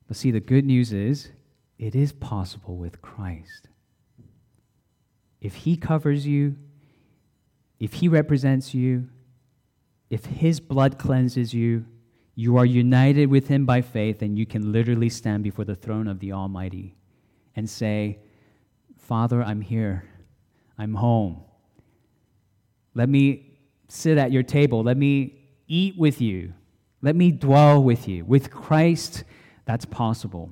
But 0.09 0.17
see, 0.17 0.33
the 0.33 0.41
good 0.41 0.65
news 0.65 0.93
is 0.93 1.31
it 1.79 1.95
is 1.95 2.13
possible 2.13 2.77
with 2.77 3.01
Christ. 3.01 3.69
If 5.41 5.55
He 5.55 5.77
covers 5.77 6.27
you, 6.27 6.57
if 7.79 7.95
He 7.95 8.09
represents 8.09 8.75
you, 8.75 9.09
if 10.11 10.27
His 10.27 10.61
blood 10.61 10.99
cleanses 10.99 11.55
you, 11.55 11.87
you 12.35 12.57
are 12.57 12.67
united 12.67 13.31
with 13.31 13.49
Him 13.49 13.65
by 13.65 13.81
faith, 13.81 14.21
and 14.23 14.39
you 14.39 14.45
can 14.45 14.73
literally 14.73 15.09
stand 15.09 15.45
before 15.45 15.65
the 15.65 15.77
throne 15.77 16.09
of 16.09 16.19
the 16.19 16.33
Almighty 16.33 16.97
and 17.55 17.71
say, 17.71 18.19
Father, 18.99 19.43
I'm 19.43 19.61
here. 19.61 20.05
I'm 20.77 20.95
home. 20.95 21.43
Let 22.95 23.09
me 23.09 23.59
sit 23.89 24.19
at 24.19 24.33
your 24.33 24.43
table. 24.43 24.83
Let 24.83 24.97
me 24.97 25.41
eat 25.69 25.97
with 25.99 26.21
you. 26.21 26.55
Let 27.03 27.17
me 27.17 27.31
dwell 27.31 27.83
with 27.83 28.09
you. 28.09 28.25
With 28.25 28.51
Christ, 28.51 29.25
that's 29.65 29.85
possible. 29.85 30.51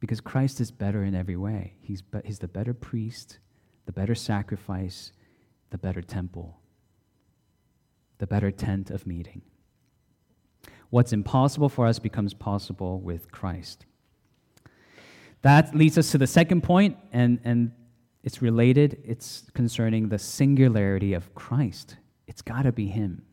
Because 0.00 0.20
Christ 0.20 0.60
is 0.60 0.70
better 0.70 1.04
in 1.04 1.14
every 1.14 1.36
way. 1.36 1.74
He's, 1.80 2.02
be- 2.02 2.20
he's 2.24 2.38
the 2.38 2.48
better 2.48 2.74
priest, 2.74 3.38
the 3.86 3.92
better 3.92 4.14
sacrifice, 4.14 5.12
the 5.70 5.78
better 5.78 6.02
temple, 6.02 6.58
the 8.22 8.26
better 8.28 8.52
tent 8.52 8.88
of 8.88 9.04
meeting. 9.04 9.42
What's 10.90 11.12
impossible 11.12 11.68
for 11.68 11.88
us 11.88 11.98
becomes 11.98 12.34
possible 12.34 13.00
with 13.00 13.32
Christ. 13.32 13.84
That 15.40 15.74
leads 15.74 15.98
us 15.98 16.12
to 16.12 16.18
the 16.18 16.28
second 16.28 16.62
point, 16.62 16.96
and, 17.12 17.40
and 17.42 17.72
it's 18.22 18.40
related. 18.40 19.02
It's 19.04 19.50
concerning 19.54 20.08
the 20.08 20.20
singularity 20.20 21.14
of 21.14 21.34
Christ. 21.34 21.96
It's 22.28 22.42
got 22.42 22.62
to 22.62 22.70
be 22.70 22.86
Him. 22.86 23.24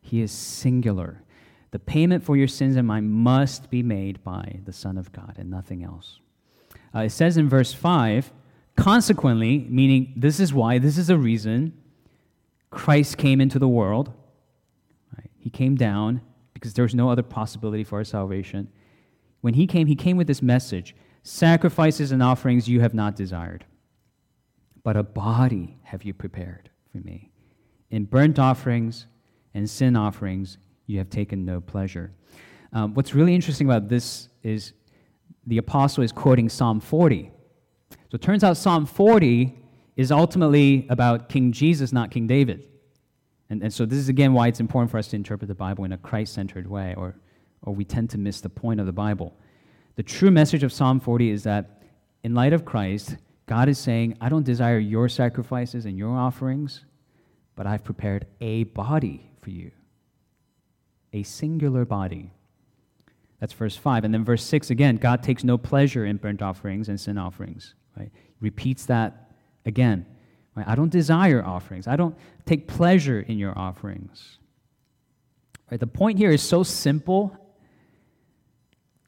He 0.00 0.22
is 0.22 0.32
singular. 0.32 1.22
The 1.70 1.78
payment 1.78 2.24
for 2.24 2.34
your 2.34 2.48
sins 2.48 2.76
and 2.76 2.88
mine 2.88 3.10
must 3.10 3.68
be 3.68 3.82
made 3.82 4.24
by 4.24 4.60
the 4.64 4.72
Son 4.72 4.96
of 4.96 5.12
God 5.12 5.34
and 5.36 5.50
nothing 5.50 5.84
else. 5.84 6.18
Uh, 6.94 7.00
it 7.00 7.10
says 7.10 7.36
in 7.36 7.46
verse 7.46 7.74
5, 7.74 8.32
consequently, 8.74 9.66
meaning 9.68 10.14
this 10.16 10.40
is 10.40 10.54
why, 10.54 10.78
this 10.78 10.96
is 10.96 11.10
a 11.10 11.18
reason 11.18 11.74
Christ 12.70 13.16
came 13.16 13.40
into 13.40 13.58
the 13.58 13.68
world. 13.68 14.12
Right? 15.16 15.30
He 15.38 15.50
came 15.50 15.76
down 15.76 16.20
because 16.54 16.74
there 16.74 16.82
was 16.82 16.94
no 16.94 17.10
other 17.10 17.22
possibility 17.22 17.84
for 17.84 17.98
our 17.98 18.04
salvation. 18.04 18.68
When 19.40 19.54
he 19.54 19.66
came, 19.66 19.86
he 19.86 19.94
came 19.94 20.16
with 20.16 20.26
this 20.26 20.42
message 20.42 20.94
Sacrifices 21.22 22.10
and 22.10 22.22
offerings 22.22 22.68
you 22.68 22.80
have 22.80 22.94
not 22.94 23.14
desired, 23.14 23.66
but 24.82 24.96
a 24.96 25.02
body 25.02 25.78
have 25.82 26.02
you 26.02 26.14
prepared 26.14 26.70
for 26.90 26.98
me. 26.98 27.30
In 27.90 28.04
burnt 28.04 28.38
offerings 28.38 29.06
and 29.52 29.68
sin 29.68 29.94
offerings 29.94 30.56
you 30.86 30.96
have 30.98 31.10
taken 31.10 31.44
no 31.44 31.60
pleasure. 31.60 32.12
Um, 32.72 32.94
what's 32.94 33.14
really 33.14 33.34
interesting 33.34 33.66
about 33.66 33.88
this 33.88 34.28
is 34.42 34.72
the 35.46 35.58
apostle 35.58 36.02
is 36.02 36.12
quoting 36.12 36.48
Psalm 36.48 36.80
40. 36.80 37.30
So 37.90 37.96
it 38.14 38.22
turns 38.22 38.42
out 38.42 38.56
Psalm 38.56 38.86
40 38.86 39.54
is 39.98 40.12
ultimately 40.12 40.86
about 40.88 41.28
King 41.28 41.50
Jesus, 41.50 41.92
not 41.92 42.12
King 42.12 42.28
David. 42.28 42.62
And, 43.50 43.62
and 43.62 43.74
so 43.74 43.84
this 43.84 43.98
is 43.98 44.08
again 44.08 44.32
why 44.32 44.46
it's 44.46 44.60
important 44.60 44.92
for 44.92 44.96
us 44.96 45.08
to 45.08 45.16
interpret 45.16 45.48
the 45.48 45.56
Bible 45.56 45.84
in 45.84 45.92
a 45.92 45.98
Christ 45.98 46.34
centered 46.34 46.68
way, 46.68 46.94
or, 46.96 47.16
or 47.62 47.74
we 47.74 47.84
tend 47.84 48.08
to 48.10 48.18
miss 48.18 48.40
the 48.40 48.48
point 48.48 48.78
of 48.78 48.86
the 48.86 48.92
Bible. 48.92 49.36
The 49.96 50.04
true 50.04 50.30
message 50.30 50.62
of 50.62 50.72
Psalm 50.72 51.00
40 51.00 51.30
is 51.30 51.42
that 51.42 51.82
in 52.22 52.32
light 52.32 52.52
of 52.52 52.64
Christ, 52.64 53.16
God 53.46 53.68
is 53.68 53.76
saying, 53.76 54.16
I 54.20 54.28
don't 54.28 54.44
desire 54.44 54.78
your 54.78 55.08
sacrifices 55.08 55.84
and 55.84 55.98
your 55.98 56.16
offerings, 56.16 56.84
but 57.56 57.66
I've 57.66 57.82
prepared 57.82 58.26
a 58.40 58.64
body 58.64 59.28
for 59.42 59.50
you 59.50 59.72
a 61.14 61.22
singular 61.22 61.86
body. 61.86 62.30
That's 63.40 63.54
verse 63.54 63.76
5. 63.76 64.04
And 64.04 64.12
then 64.12 64.24
verse 64.24 64.44
6 64.44 64.68
again, 64.68 64.96
God 64.96 65.22
takes 65.22 65.42
no 65.42 65.56
pleasure 65.56 66.04
in 66.04 66.18
burnt 66.18 66.42
offerings 66.42 66.90
and 66.90 67.00
sin 67.00 67.16
offerings. 67.16 67.74
Right? 67.96 68.12
Repeats 68.40 68.84
that 68.86 69.27
again. 69.64 70.06
I 70.56 70.74
don't 70.74 70.90
desire 70.90 71.44
offerings. 71.44 71.86
I 71.86 71.94
don't 71.94 72.16
take 72.44 72.66
pleasure 72.66 73.20
in 73.20 73.38
your 73.38 73.56
offerings. 73.56 74.38
Right? 75.70 75.78
The 75.78 75.86
point 75.86 76.18
here 76.18 76.30
is 76.30 76.42
so 76.42 76.64
simple, 76.64 77.36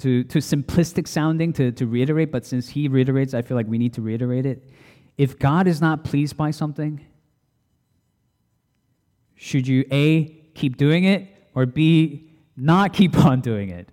to, 0.00 0.24
to 0.24 0.38
simplistic 0.38 1.06
sounding 1.06 1.52
to, 1.54 1.72
to 1.72 1.86
reiterate, 1.86 2.32
but 2.32 2.44
since 2.44 2.70
he 2.70 2.88
reiterates, 2.88 3.34
I 3.34 3.42
feel 3.42 3.56
like 3.56 3.66
we 3.66 3.78
need 3.78 3.94
to 3.94 4.02
reiterate 4.02 4.46
it. 4.46 4.70
If 5.16 5.38
God 5.38 5.66
is 5.66 5.80
not 5.80 6.04
pleased 6.04 6.36
by 6.36 6.50
something, 6.50 7.04
should 9.34 9.68
you 9.68 9.84
A, 9.90 10.24
keep 10.54 10.76
doing 10.76 11.04
it, 11.04 11.28
or 11.54 11.66
B, 11.66 12.30
not 12.56 12.92
keep 12.92 13.16
on 13.24 13.40
doing 13.40 13.68
it? 13.68 13.90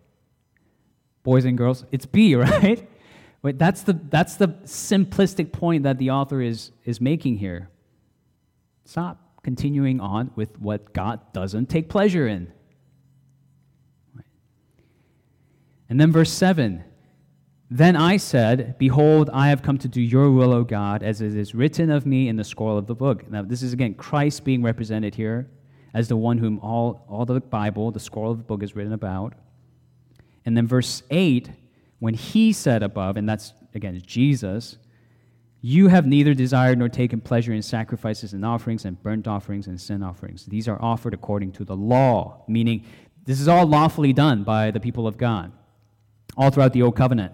Boys 1.23 1.45
and 1.45 1.57
girls, 1.57 1.85
it's 1.91 2.05
B, 2.05 2.35
right? 2.35 2.87
But 3.47 3.57
that's 3.57 3.83
the, 3.83 3.93
that's 3.93 4.35
the 4.35 4.49
simplistic 4.65 5.53
point 5.53 5.83
that 5.83 5.99
the 5.99 6.11
author 6.11 6.41
is, 6.41 6.73
is 6.83 6.99
making 6.99 7.37
here. 7.37 7.69
Stop 8.83 9.41
continuing 9.41 10.01
on 10.01 10.31
with 10.35 10.59
what 10.59 10.91
God 10.91 11.21
doesn't 11.31 11.69
take 11.69 11.87
pleasure 11.87 12.27
in. 12.27 12.51
And 15.87 15.97
then 15.97 16.11
verse 16.11 16.29
7 16.29 16.83
Then 17.71 17.95
I 17.95 18.17
said, 18.17 18.77
Behold, 18.77 19.29
I 19.31 19.47
have 19.47 19.61
come 19.61 19.77
to 19.77 19.87
do 19.87 20.01
your 20.01 20.29
will, 20.29 20.51
O 20.51 20.65
God, 20.65 21.01
as 21.01 21.21
it 21.21 21.33
is 21.33 21.55
written 21.55 21.89
of 21.89 22.05
me 22.05 22.27
in 22.27 22.35
the 22.35 22.43
scroll 22.43 22.77
of 22.77 22.85
the 22.85 22.95
book. 22.95 23.31
Now, 23.31 23.43
this 23.43 23.63
is 23.63 23.71
again 23.71 23.93
Christ 23.93 24.43
being 24.43 24.61
represented 24.61 25.15
here 25.15 25.49
as 25.93 26.09
the 26.09 26.17
one 26.17 26.37
whom 26.37 26.59
all, 26.59 27.05
all 27.07 27.23
the 27.23 27.39
Bible, 27.39 27.91
the 27.91 28.01
scroll 28.01 28.31
of 28.31 28.39
the 28.39 28.43
book, 28.43 28.61
is 28.61 28.75
written 28.75 28.91
about. 28.91 29.35
And 30.45 30.57
then 30.57 30.67
verse 30.67 31.01
8, 31.09 31.49
when 31.99 32.13
he 32.13 32.53
said 32.53 32.83
above, 32.83 33.17
and 33.17 33.27
that's 33.27 33.53
again 33.73 34.01
Jesus, 34.05 34.77
you 35.61 35.87
have 35.87 36.05
neither 36.05 36.33
desired 36.33 36.77
nor 36.77 36.89
taken 36.89 37.19
pleasure 37.19 37.53
in 37.53 37.61
sacrifices 37.61 38.33
and 38.33 38.45
offerings 38.45 38.85
and 38.85 39.01
burnt 39.01 39.27
offerings 39.27 39.67
and 39.67 39.79
sin 39.79 40.03
offerings. 40.03 40.45
These 40.45 40.67
are 40.67 40.81
offered 40.81 41.13
according 41.13 41.53
to 41.53 41.65
the 41.65 41.75
law, 41.75 42.43
meaning 42.47 42.85
this 43.25 43.41
is 43.41 43.47
all 43.47 43.65
lawfully 43.65 44.13
done 44.13 44.43
by 44.43 44.71
the 44.71 44.79
people 44.79 45.07
of 45.07 45.17
God, 45.17 45.51
all 46.37 46.49
throughout 46.49 46.73
the 46.73 46.83
Old 46.83 46.95
Covenant. 46.95 47.33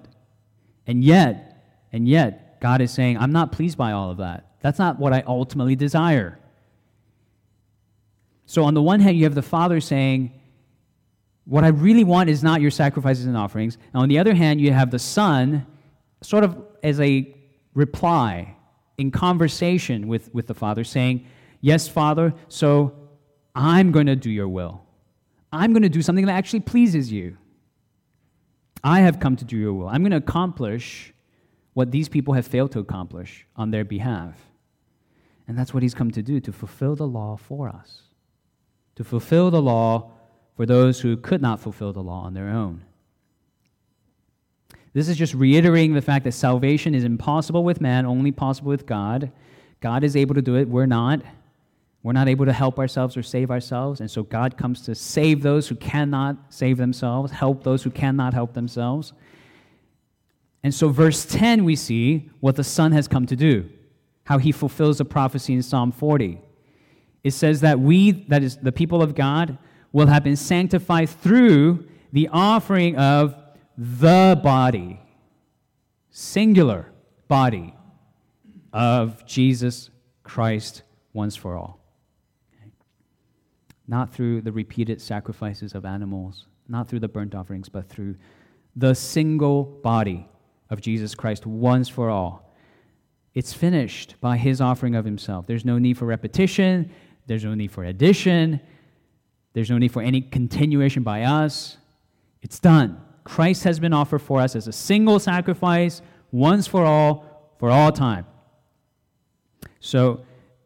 And 0.88 1.04
yet, 1.04 1.64
and 1.92 2.08
yet, 2.08 2.60
God 2.60 2.82
is 2.82 2.92
saying, 2.92 3.18
I'm 3.18 3.32
not 3.32 3.52
pleased 3.52 3.78
by 3.78 3.92
all 3.92 4.10
of 4.10 4.18
that. 4.18 4.54
That's 4.62 4.80
not 4.80 4.98
what 4.98 5.14
I 5.14 5.24
ultimately 5.28 5.76
desire. 5.76 6.40
So, 8.46 8.64
on 8.64 8.74
the 8.74 8.82
one 8.82 9.00
hand, 9.00 9.18
you 9.18 9.26
have 9.26 9.36
the 9.36 9.42
Father 9.42 9.80
saying, 9.82 10.40
What 11.46 11.64
I 11.64 11.70
really 11.70 12.04
want 12.04 12.30
is 12.30 12.44
not 12.44 12.62
your 12.62 12.72
sacrifices 12.72 13.26
and 13.26 13.36
offerings. 13.36 13.78
And 13.94 14.02
on 14.02 14.10
the 14.10 14.18
other 14.18 14.34
hand, 14.34 14.62
you 14.62 14.72
have 14.72 14.92
the 14.92 15.00
Son, 15.00 15.66
sort 16.22 16.44
of 16.44 16.58
as 16.82 17.00
a 17.00 17.36
reply 17.74 18.56
in 18.98 19.12
conversation 19.12 20.08
with, 20.08 20.34
with 20.34 20.48
the 20.48 20.54
Father, 20.54 20.84
saying, 20.84 21.26
Yes, 21.60 21.88
Father, 21.88 22.34
so 22.50 22.94
I'm 23.56 23.92
going 23.92 24.08
to 24.08 24.16
do 24.16 24.30
your 24.30 24.50
will. 24.50 24.84
I'm 25.52 25.72
going 25.72 25.84
to 25.84 25.90
do 25.90 26.02
something 26.02 26.26
that 26.26 26.34
actually 26.34 26.60
pleases 26.62 27.12
you. 27.12 27.38
I 28.84 29.00
have 29.02 29.20
come 29.20 29.38
to 29.38 29.46
do 29.46 29.56
your 29.58 29.74
will. 29.74 29.88
I'm 29.88 30.02
going 30.02 30.12
to 30.12 30.18
accomplish 30.18 31.14
what 31.74 31.92
these 31.92 32.10
people 32.10 32.34
have 32.34 32.46
failed 32.46 32.72
to 32.74 32.80
accomplish 32.80 33.46
on 33.56 33.72
their 33.72 33.86
behalf. 33.86 34.36
And 35.48 35.58
that's 35.58 35.74
what 35.74 35.84
he's 35.84 35.94
come 35.94 36.12
to 36.12 36.22
do, 36.22 36.42
to 36.42 36.52
fulfill 36.52 36.96
the 36.96 37.08
law 37.08 37.38
for 37.38 37.70
us 37.70 38.04
to 38.96 39.04
fulfill 39.04 39.52
the 39.52 39.62
law 39.62 40.12
for 40.56 40.66
those 40.66 41.02
who 41.02 41.18
could 41.18 41.42
not 41.42 41.60
fulfill 41.60 41.94
the 41.94 42.04
law 42.04 42.24
on 42.24 42.34
their 42.34 42.50
own. 42.50 42.84
This 44.94 45.10
is 45.10 45.18
just 45.18 45.34
reiterating 45.34 45.94
the 45.94 46.02
fact 46.02 46.24
that 46.26 46.34
salvation 46.34 46.94
is 46.94 47.04
impossible 47.04 47.64
with 47.64 47.82
man, 47.82 48.06
only 48.06 48.32
possible 48.32 48.70
with 48.70 48.86
God. 48.86 49.32
God 49.82 50.04
is 50.04 50.16
able 50.16 50.36
to 50.36 50.42
do 50.42 50.56
it, 50.56 50.68
we're 50.68 50.86
not. 50.86 51.22
We're 52.04 52.14
not 52.14 52.28
able 52.28 52.46
to 52.46 52.54
help 52.54 52.80
ourselves 52.80 53.16
or 53.16 53.24
save 53.24 53.50
ourselves, 53.50 54.02
and 54.02 54.12
so 54.12 54.24
God 54.24 54.58
comes 54.58 54.82
to 54.82 54.94
save 54.94 55.42
those 55.42 55.70
who 55.70 55.76
cannot 55.76 56.38
save 56.50 56.78
themselves, 56.78 57.32
help 57.32 57.64
those 57.64 57.82
who 57.84 57.92
cannot 57.92 58.34
help 58.34 58.54
themselves. 58.54 59.14
And 60.64 60.74
so, 60.74 60.90
verse 60.90 61.26
10, 61.26 61.64
we 61.64 61.78
see 61.78 62.30
what 62.42 62.58
the 62.58 62.64
Son 62.64 62.92
has 62.92 63.08
come 63.08 63.26
to 63.28 63.38
do, 63.38 63.70
how 64.26 64.38
he 64.38 64.52
fulfills 64.52 64.98
the 64.98 65.06
prophecy 65.06 65.54
in 65.54 65.64
Psalm 65.64 65.92
40 65.92 66.42
it 67.24 67.32
says 67.32 67.62
that 67.62 67.80
we, 67.80 68.12
that 68.28 68.44
is 68.44 68.58
the 68.58 68.72
people 68.72 69.02
of 69.02 69.16
God, 69.16 69.58
will 69.94 70.08
have 70.08 70.24
been 70.24 70.36
sanctified 70.36 71.08
through 71.08 71.88
the 72.12 72.28
offering 72.34 72.98
of 72.98 73.36
the 73.78 74.40
body, 74.44 75.00
singular 76.10 76.92
body 77.28 77.74
of 78.74 79.26
Jesus 79.26 79.90
Christ 80.24 80.84
once 81.14 81.36
for 81.36 81.56
all. 81.56 81.80
Not 83.88 84.12
through 84.12 84.42
the 84.42 84.52
repeated 84.52 85.02
sacrifices 85.02 85.74
of 85.74 85.86
animals, 85.86 86.48
not 86.68 86.88
through 86.88 87.00
the 87.00 87.08
burnt 87.08 87.36
offerings, 87.36 87.70
but 87.70 87.88
through 87.88 88.16
the 88.76 88.96
single 88.96 89.64
body 89.64 90.28
of 90.70 90.82
Jesus 90.82 91.14
Christ 91.14 91.46
once 91.46 91.88
for 91.88 92.10
all. 92.10 92.52
It's 93.36 93.54
finished 93.54 94.16
by 94.22 94.38
his 94.38 94.62
offering 94.62 94.96
of 94.96 95.06
himself. 95.06 95.46
There's 95.46 95.66
no 95.66 95.78
need 95.78 95.98
for 95.98 96.06
repetition. 96.06 96.92
There's 97.28 97.44
no 97.44 97.54
need 97.54 97.72
for 97.72 97.84
addition. 97.84 98.60
There's 99.54 99.70
no 99.70 99.78
need 99.78 99.92
for 99.92 100.02
any 100.02 100.22
continuation 100.22 101.04
by 101.04 101.24
us. 101.24 101.78
It's 102.42 102.60
done. 102.60 103.00
Christ 103.24 103.64
has 103.64 103.80
been 103.80 103.94
offered 103.94 104.22
for 104.22 104.42
us 104.42 104.56
as 104.56 104.68
a 104.68 104.72
single 104.72 105.20
sacrifice, 105.20 106.02
once 106.32 106.68
for 106.68 106.84
all, 106.84 107.56
for 107.60 107.70
all 107.70 107.92
time. 107.92 108.26
So, 109.80 110.26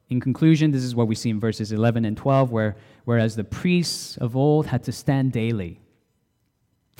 in 0.09 0.21
conclusion, 0.21 0.71
this 0.71 0.83
is 0.83 0.95
what 0.95 1.07
we 1.07 1.15
see 1.15 1.29
in 1.29 1.39
verses 1.39 1.71
11 1.71 2.05
and 2.05 2.15
12, 2.15 2.51
where 2.51 2.77
whereas 3.03 3.35
the 3.35 3.43
priests 3.43 4.17
of 4.17 4.35
old 4.35 4.67
had 4.67 4.83
to 4.83 4.91
stand 4.91 5.33
daily 5.33 5.81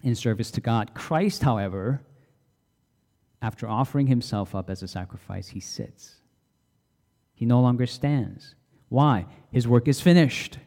in 0.04 0.14
service 0.14 0.52
to 0.52 0.62
God, 0.62 0.94
Christ, 0.94 1.44
however, 1.44 2.02
after 3.42 3.68
offering 3.68 4.08
himself 4.08 4.54
up 4.54 4.70
as 4.70 4.84
a 4.84 4.88
sacrifice, 4.88 5.50
he 5.50 5.60
sits. 5.60 6.16
He 7.34 7.46
no 7.46 7.62
longer 7.62 7.86
stands. 7.86 8.56
Why? 8.90 9.26
His 9.52 9.68
work 9.68 9.88
is 9.88 10.02
finished. 10.02 10.60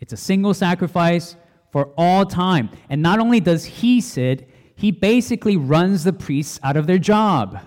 It's 0.00 0.12
a 0.12 0.16
single 0.16 0.54
sacrifice 0.54 1.36
for 1.72 1.92
all 1.96 2.24
time. 2.24 2.70
And 2.88 3.02
not 3.02 3.18
only 3.18 3.40
does 3.40 3.64
he 3.64 4.00
sit, 4.00 4.48
he 4.74 4.90
basically 4.90 5.56
runs 5.56 6.04
the 6.04 6.12
priests 6.12 6.60
out 6.62 6.76
of 6.76 6.86
their 6.86 6.98
job. 6.98 7.60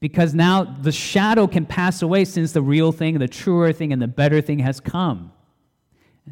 Because 0.00 0.34
now 0.34 0.64
the 0.64 0.92
shadow 0.92 1.46
can 1.46 1.64
pass 1.64 2.02
away 2.02 2.24
since 2.24 2.52
the 2.52 2.62
real 2.62 2.92
thing, 2.92 3.18
the 3.18 3.28
truer 3.28 3.72
thing, 3.72 3.92
and 3.92 4.02
the 4.02 4.08
better 4.08 4.40
thing 4.40 4.58
has 4.58 4.80
come. 4.80 5.32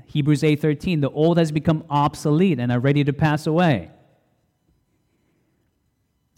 Hebrews 0.06 0.42
8:13, 0.42 1.00
the 1.00 1.10
old 1.10 1.38
has 1.38 1.50
become 1.50 1.84
obsolete 1.88 2.58
and 2.58 2.70
are 2.70 2.80
ready 2.80 3.04
to 3.04 3.12
pass 3.12 3.46
away. 3.46 3.90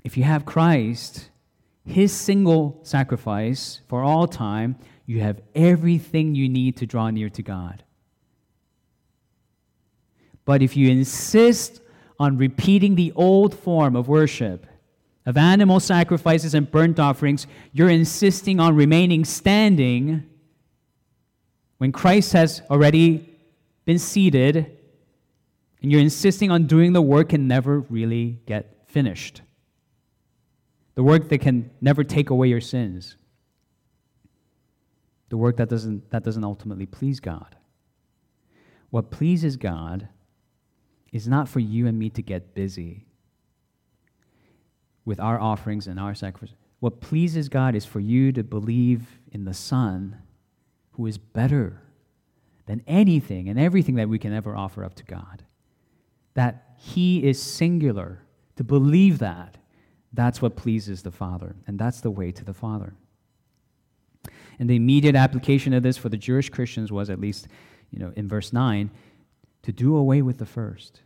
If 0.04 0.16
you 0.16 0.24
have 0.24 0.44
Christ, 0.44 1.30
his 1.84 2.12
single 2.12 2.80
sacrifice 2.82 3.80
for 3.88 4.02
all 4.02 4.26
time, 4.26 4.76
you 5.06 5.20
have 5.20 5.40
everything 5.54 6.34
you 6.34 6.48
need 6.48 6.76
to 6.78 6.86
draw 6.86 7.10
near 7.10 7.28
to 7.30 7.42
God. 7.42 7.84
But 10.44 10.62
if 10.62 10.76
you 10.76 10.90
insist 10.90 11.80
on 12.18 12.36
repeating 12.36 12.94
the 12.94 13.12
old 13.14 13.54
form 13.54 13.96
of 13.96 14.08
worship, 14.08 14.66
of 15.24 15.36
animal 15.36 15.78
sacrifices 15.78 16.54
and 16.54 16.70
burnt 16.70 16.98
offerings, 16.98 17.46
you're 17.72 17.88
insisting 17.88 18.58
on 18.58 18.74
remaining 18.74 19.24
standing 19.24 20.24
when 21.78 21.92
Christ 21.92 22.32
has 22.32 22.62
already 22.70 23.28
been 23.84 23.98
seated, 23.98 24.78
and 25.80 25.90
you're 25.90 26.00
insisting 26.00 26.50
on 26.50 26.66
doing 26.66 26.92
the 26.92 27.02
work 27.02 27.32
and 27.32 27.48
never 27.48 27.80
really 27.80 28.40
get 28.46 28.84
finished. 28.86 29.42
The 30.94 31.02
work 31.02 31.28
that 31.28 31.38
can 31.38 31.70
never 31.80 32.04
take 32.04 32.30
away 32.30 32.48
your 32.48 32.60
sins. 32.60 33.16
The 35.30 35.36
work 35.36 35.56
that 35.56 35.68
doesn't, 35.68 36.10
that 36.10 36.22
doesn't 36.22 36.44
ultimately 36.44 36.86
please 36.86 37.18
God. 37.18 37.56
What 38.90 39.10
pleases 39.10 39.56
God 39.56 40.08
is 41.12 41.28
not 41.28 41.48
for 41.48 41.60
you 41.60 41.86
and 41.86 41.98
me 41.98 42.10
to 42.10 42.22
get 42.22 42.54
busy 42.54 43.06
with 45.04 45.20
our 45.20 45.38
offerings 45.38 45.86
and 45.86 46.00
our 46.00 46.14
sacrifices. 46.14 46.56
What 46.80 47.00
pleases 47.00 47.48
God 47.48 47.74
is 47.74 47.84
for 47.84 48.00
you 48.00 48.32
to 48.32 48.42
believe 48.42 49.20
in 49.30 49.44
the 49.44 49.54
Son 49.54 50.16
who 50.92 51.06
is 51.06 51.18
better 51.18 51.82
than 52.66 52.82
anything 52.86 53.48
and 53.48 53.58
everything 53.58 53.96
that 53.96 54.08
we 54.08 54.18
can 54.18 54.32
ever 54.32 54.56
offer 54.56 54.84
up 54.84 54.94
to 54.94 55.04
God. 55.04 55.44
That 56.34 56.74
He 56.78 57.24
is 57.24 57.40
singular. 57.40 58.22
To 58.56 58.64
believe 58.64 59.18
that, 59.18 59.58
that's 60.12 60.42
what 60.42 60.56
pleases 60.56 61.02
the 61.02 61.10
Father, 61.10 61.56
and 61.66 61.78
that's 61.78 62.00
the 62.00 62.10
way 62.10 62.32
to 62.32 62.44
the 62.44 62.54
Father. 62.54 62.94
And 64.58 64.68
the 64.68 64.76
immediate 64.76 65.16
application 65.16 65.72
of 65.72 65.82
this 65.82 65.96
for 65.96 66.08
the 66.08 66.16
Jewish 66.16 66.50
Christians 66.50 66.92
was, 66.92 67.10
at 67.10 67.20
least 67.20 67.48
you 67.90 67.98
know, 67.98 68.12
in 68.16 68.28
verse 68.28 68.52
9, 68.52 68.90
to 69.62 69.72
do 69.72 69.96
away 69.96 70.22
with 70.22 70.38
the 70.38 70.46
first. 70.46 71.00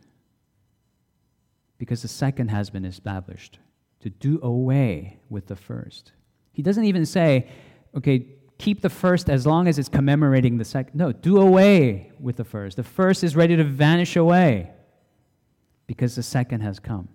Because 1.77 2.01
the 2.01 2.07
second 2.07 2.49
has 2.49 2.69
been 2.69 2.85
established. 2.85 3.59
To 4.01 4.09
do 4.09 4.39
away 4.41 5.19
with 5.29 5.47
the 5.47 5.55
first. 5.55 6.11
He 6.53 6.61
doesn't 6.61 6.85
even 6.85 7.05
say, 7.05 7.49
okay, 7.95 8.25
keep 8.57 8.81
the 8.81 8.89
first 8.89 9.29
as 9.29 9.45
long 9.45 9.67
as 9.67 9.77
it's 9.77 9.89
commemorating 9.89 10.57
the 10.57 10.65
second. 10.65 10.97
No, 10.97 11.11
do 11.11 11.37
away 11.39 12.11
with 12.19 12.37
the 12.37 12.43
first. 12.43 12.77
The 12.77 12.83
first 12.83 13.23
is 13.23 13.35
ready 13.35 13.55
to 13.55 13.63
vanish 13.63 14.15
away 14.15 14.71
because 15.85 16.15
the 16.15 16.23
second 16.23 16.61
has 16.61 16.79
come. 16.79 17.09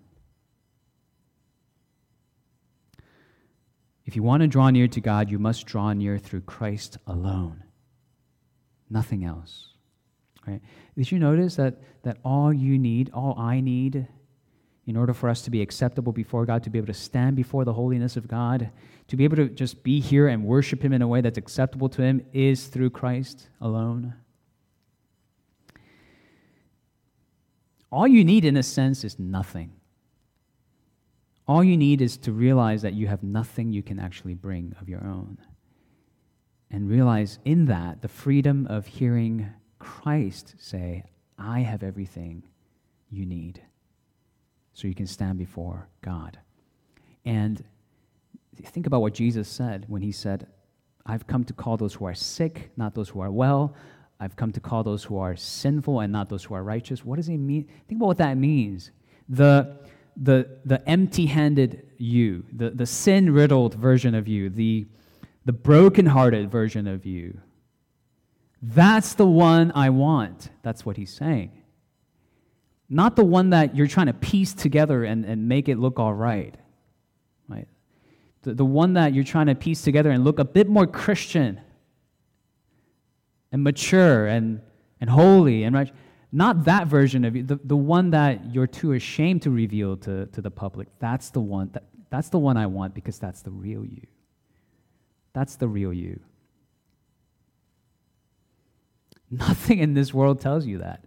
If 4.05 4.16
you 4.16 4.22
want 4.22 4.42
to 4.42 4.46
draw 4.46 4.70
near 4.70 4.88
to 4.88 5.00
God, 5.00 5.31
you 5.31 5.38
must 5.38 5.66
draw 5.66 5.92
near 5.92 6.18
through 6.18 6.42
Christ 6.42 6.98
alone. 7.07 7.64
Nothing 8.90 9.24
else. 9.24 9.72
Right? 10.46 10.61
Did 10.96 11.11
you 11.12 11.18
notice 11.18 11.57
that, 11.57 11.76
that 12.02 12.18
all 12.24 12.52
you 12.52 12.78
need, 12.78 13.11
all 13.14 13.38
I 13.38 13.61
need, 13.61 14.07
in 14.87 14.96
order 14.96 15.14
for 15.14 15.28
us 15.28 15.42
to 15.42 15.50
be 15.50 15.62
acceptable 15.62 16.12
before 16.12 16.44
God, 16.44 16.64
to 16.64 16.70
be 16.70 16.78
able 16.78 16.88
to 16.88 16.94
stand 16.94 17.37
before 17.37 17.64
the 17.64 17.72
holiness 17.72 18.16
of 18.16 18.26
God, 18.26 18.70
to 19.09 19.16
be 19.16 19.24
able 19.24 19.37
to 19.37 19.48
just 19.48 19.85
be 19.85 20.00
here 20.00 20.26
and 20.26 20.44
worship 20.44 20.85
Him 20.85 20.92
in 20.92 21.02
a 21.02 21.07
way 21.07 21.20
that's 21.20 21.38
acceptable 21.38 21.88
to 21.90 22.02
Him, 22.02 22.24
is 22.33 22.66
through 22.66 22.90
Christ 22.90 23.48
alone? 23.61 24.14
All 27.92 28.09
you 28.09 28.24
need, 28.24 28.44
in 28.44 28.57
a 28.57 28.62
sense, 28.62 29.05
is 29.05 29.18
nothing. 29.18 29.72
All 31.46 31.62
you 31.62 31.76
need 31.76 32.00
is 32.00 32.16
to 32.18 32.33
realize 32.33 32.83
that 32.83 32.94
you 32.94 33.07
have 33.07 33.22
nothing 33.22 33.72
you 33.72 33.83
can 33.83 33.98
actually 33.98 34.35
bring 34.35 34.74
of 34.81 34.88
your 34.88 35.05
own. 35.05 35.38
And 36.70 36.88
realize 36.88 37.38
in 37.44 37.66
that 37.66 38.00
the 38.00 38.09
freedom 38.09 38.66
of 38.66 38.87
hearing 38.87 39.52
Christ 39.83 40.55
say, 40.59 41.05
I 41.38 41.61
have 41.61 41.83
everything 41.83 42.45
you 43.11 43.27
need. 43.27 43.61
So 44.73 44.87
you 44.87 44.95
can 44.95 45.07
stand 45.07 45.38
before 45.38 45.88
God. 46.01 46.38
And 47.25 47.62
think 48.64 48.87
about 48.87 49.03
what 49.03 49.12
Jesus 49.12 49.49
said 49.49 49.85
when 49.88 50.03
he 50.03 50.12
said, 50.12 50.47
I've 51.05 51.27
come 51.27 51.45
to 51.45 51.53
call 51.53 51.77
those 51.77 51.95
who 51.95 52.05
are 52.05 52.14
sick, 52.14 52.71
not 52.77 52.95
those 52.95 53.09
who 53.09 53.21
are 53.21 53.31
well. 53.31 53.75
I've 54.21 54.37
come 54.37 54.53
to 54.53 54.61
call 54.61 54.85
those 54.85 55.03
who 55.03 55.18
are 55.18 55.35
sinful 55.35 56.01
and 56.01 56.12
not 56.12 56.29
those 56.29 56.45
who 56.45 56.55
are 56.55 56.62
righteous. 56.62 57.05
What 57.05 57.16
does 57.16 57.27
he 57.27 57.37
mean? 57.37 57.68
Think 57.88 57.99
about 57.99 58.07
what 58.07 58.18
that 58.18 58.37
means. 58.37 58.92
The 59.29 59.79
the, 60.16 60.59
the 60.64 60.87
empty 60.88 61.27
handed 61.27 61.87
you, 61.97 62.45
the, 62.53 62.71
the 62.71 62.87
sin 62.87 63.33
riddled 63.33 63.75
version 63.75 64.14
of 64.14 64.29
you, 64.29 64.51
the, 64.51 64.87
the 65.47 65.53
broken-hearted 65.53 66.51
version 66.51 66.87
of 66.87 67.07
you. 67.07 67.40
That's 68.62 69.14
the 69.14 69.27
one 69.27 69.72
I 69.75 69.90
want. 69.90 70.51
That's 70.62 70.87
what 70.87 70.96
he's 70.96 71.12
saying. 71.12 71.51
Not 72.88 73.16
the 73.16 73.25
one 73.25 73.51
that 73.51 73.75
you're 73.75 73.88
trying 73.88 74.07
to 74.07 74.12
piece 74.12 74.55
together 74.55 75.03
and, 75.03 75.25
and 75.25 75.48
make 75.48 75.68
it 75.68 75.79
look 75.79 75.98
all 75.98 76.14
right. 76.14 76.55
Right? 77.48 77.66
The, 78.42 78.55
the 78.55 78.64
one 78.64 78.94
that 78.94 79.14
you're 79.14 79.25
trying 79.25 79.46
to 79.46 79.57
piece 79.57 79.83
together 79.83 80.11
and 80.11 80.22
look 80.22 80.38
a 80.38 80.44
bit 80.44 80.68
more 80.68 80.87
Christian 80.87 81.61
and 83.51 83.64
mature 83.64 84.27
and, 84.27 84.61
and 85.01 85.11
holy 85.11 85.64
and 85.64 85.75
right. 85.75 85.90
Not 86.31 86.64
that 86.64 86.87
version 86.87 87.25
of 87.25 87.37
you, 87.37 87.42
the, 87.42 87.59
the 87.64 87.77
one 87.77 88.11
that 88.11 88.55
you're 88.55 88.66
too 88.66 88.92
ashamed 88.92 89.42
to 89.42 89.51
reveal 89.51 89.96
to, 89.98 90.27
to 90.27 90.40
the 90.40 90.51
public. 90.51 90.88
That's 90.98 91.31
the 91.31 91.40
one 91.40 91.70
that, 91.72 91.85
that's 92.11 92.29
the 92.29 92.38
one 92.38 92.57
I 92.57 92.66
want 92.66 92.94
because 92.94 93.18
that's 93.18 93.42
the 93.42 93.51
real 93.51 93.85
you. 93.85 94.07
That's 95.33 95.57
the 95.57 95.68
real 95.68 95.92
you. 95.92 96.20
Nothing 99.33 99.79
in 99.79 99.95
this 99.95 100.12
world 100.12 100.40
tells 100.40 100.66
you 100.66 100.79
that. 100.79 101.05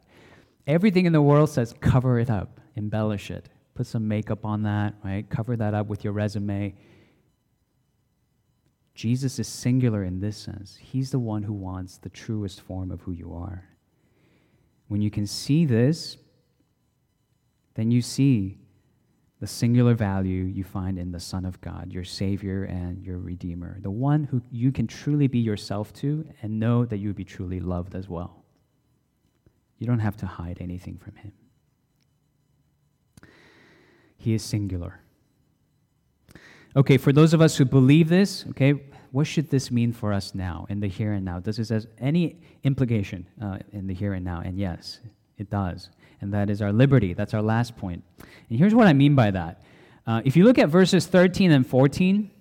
Everything 0.65 1.05
in 1.05 1.13
the 1.13 1.21
world 1.21 1.49
says 1.49 1.75
cover 1.79 2.19
it 2.19 2.29
up, 2.29 2.59
embellish 2.75 3.29
it, 3.29 3.49
put 3.75 3.85
some 3.85 4.07
makeup 4.07 4.43
on 4.43 4.63
that, 4.63 4.95
right? 5.03 5.29
Cover 5.29 5.55
that 5.55 5.75
up 5.75 5.85
with 5.85 6.03
your 6.03 6.11
resume. 6.11 6.73
Jesus 8.95 9.37
is 9.37 9.47
singular 9.47 10.03
in 10.03 10.21
this 10.21 10.37
sense. 10.37 10.75
He's 10.81 11.11
the 11.11 11.19
one 11.19 11.43
who 11.43 11.53
wants 11.53 11.97
the 11.97 12.09
truest 12.09 12.61
form 12.61 12.89
of 12.89 13.01
who 13.01 13.11
you 13.11 13.31
are. 13.35 13.63
When 14.87 15.01
you 15.01 15.11
can 15.11 15.27
see 15.27 15.65
this, 15.65 16.17
then 17.75 17.91
you 17.91 18.01
see 18.01 18.57
the 19.45 19.51
singular 19.51 19.93
value 19.93 20.41
you 20.41 20.63
find 20.63 20.97
in 20.97 21.11
the 21.11 21.19
Son 21.19 21.45
of 21.45 21.61
God, 21.61 21.93
your 21.93 22.03
Savior 22.03 22.63
and 22.63 23.03
your 23.05 23.19
Redeemer, 23.19 23.77
the 23.79 23.91
one 23.91 24.23
who 24.23 24.41
you 24.49 24.71
can 24.71 24.87
truly 24.87 25.27
be 25.27 25.37
yourself 25.37 25.93
to 25.93 26.27
and 26.41 26.59
know 26.59 26.83
that 26.83 26.97
you 26.97 27.09
would 27.09 27.15
be 27.15 27.23
truly 27.23 27.59
loved 27.59 27.93
as 27.93 28.09
well. 28.09 28.43
You 29.77 29.85
don't 29.85 29.99
have 29.99 30.17
to 30.17 30.25
hide 30.25 30.57
anything 30.59 30.97
from 30.97 31.15
Him. 31.17 31.31
He 34.17 34.33
is 34.33 34.41
singular. 34.41 34.99
Okay, 36.75 36.97
for 36.97 37.13
those 37.13 37.35
of 37.35 37.39
us 37.39 37.55
who 37.55 37.65
believe 37.65 38.09
this, 38.09 38.45
okay, 38.49 38.73
what 39.11 39.27
should 39.27 39.51
this 39.51 39.69
mean 39.69 39.93
for 39.93 40.11
us 40.11 40.33
now, 40.33 40.65
in 40.69 40.79
the 40.79 40.87
here 40.87 41.13
and 41.13 41.23
now? 41.23 41.39
Does 41.39 41.57
this 41.57 41.69
have 41.69 41.85
any 41.99 42.41
implication 42.63 43.27
uh, 43.39 43.59
in 43.71 43.85
the 43.85 43.93
here 43.93 44.13
and 44.13 44.25
now? 44.25 44.41
And 44.43 44.57
yes, 44.57 45.01
it 45.37 45.49
does. 45.49 45.89
And 46.21 46.33
that 46.33 46.49
is 46.49 46.61
our 46.61 46.71
liberty. 46.71 47.13
That's 47.13 47.33
our 47.33 47.41
last 47.41 47.75
point. 47.77 48.03
And 48.49 48.57
here's 48.57 48.73
what 48.73 48.87
I 48.87 48.93
mean 48.93 49.15
by 49.15 49.31
that. 49.31 49.61
Uh, 50.07 50.21
if 50.23 50.35
you 50.35 50.43
look 50.43 50.57
at 50.57 50.69
verses 50.69 51.07
13 51.07 51.51
and 51.51 51.65
14, 51.65 52.31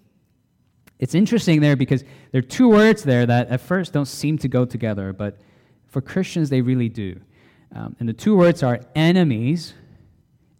it's 0.98 1.14
interesting 1.14 1.60
there 1.60 1.76
because 1.76 2.04
there 2.30 2.38
are 2.38 2.42
two 2.42 2.68
words 2.68 3.02
there 3.02 3.26
that 3.26 3.48
at 3.48 3.60
first 3.60 3.92
don't 3.92 4.06
seem 4.06 4.38
to 4.38 4.48
go 4.48 4.64
together, 4.64 5.12
but 5.12 5.38
for 5.88 6.00
Christians, 6.00 6.50
they 6.50 6.60
really 6.60 6.88
do. 6.88 7.20
Um, 7.74 7.96
and 7.98 8.08
the 8.08 8.12
two 8.12 8.36
words 8.36 8.62
are 8.62 8.80
enemies 8.94 9.74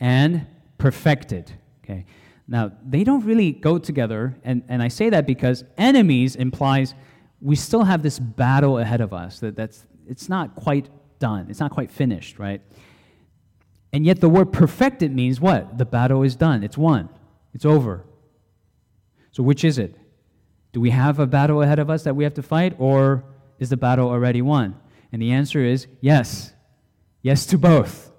and 0.01 0.47
perfected. 0.79 1.53
Okay. 1.85 2.07
Now, 2.47 2.73
they 2.85 3.05
don't 3.05 3.25
really 3.25 3.53
go 3.53 3.79
together, 3.79 4.37
and, 4.45 4.63
and 4.69 4.83
I 4.83 4.89
say 4.89 5.09
that 5.11 5.27
because 5.27 5.65
enemies 5.79 6.37
implies 6.37 6.95
we 7.41 7.57
still 7.57 7.85
have 7.85 8.03
this 8.03 8.19
battle 8.19 8.79
ahead 8.79 9.01
of 9.01 9.13
us. 9.13 9.41
That, 9.41 9.57
that's, 9.57 9.85
it's 10.07 10.29
not 10.29 10.55
quite 10.55 10.89
done, 11.19 11.47
it's 11.49 11.61
not 11.61 11.71
quite 11.71 11.91
finished, 11.91 12.39
right? 12.39 12.61
And 13.93 14.05
yet 14.05 14.21
the 14.21 14.29
word 14.29 14.53
perfected 14.53 15.15
means 15.15 15.41
what? 15.41 15.79
The 15.79 15.85
battle 15.85 16.23
is 16.23 16.37
done, 16.37 16.65
it's 16.65 16.79
won, 16.79 17.09
it's 17.53 17.65
over. 17.65 18.05
So, 19.33 19.43
which 19.43 19.65
is 19.65 19.79
it? 19.79 19.97
Do 20.73 20.81
we 20.81 20.91
have 20.91 21.19
a 21.19 21.27
battle 21.27 21.63
ahead 21.63 21.79
of 21.79 21.91
us 21.91 22.03
that 22.05 22.17
we 22.17 22.25
have 22.25 22.35
to 22.35 22.43
fight, 22.43 22.75
or 22.79 23.25
is 23.59 23.71
the 23.71 23.77
battle 23.77 24.09
already 24.09 24.43
won? 24.43 24.77
And 25.13 25.23
the 25.23 25.33
answer 25.33 25.61
is 25.61 25.87
yes. 26.01 26.53
Yes 27.23 27.47
to 27.47 27.59
both. 27.59 28.11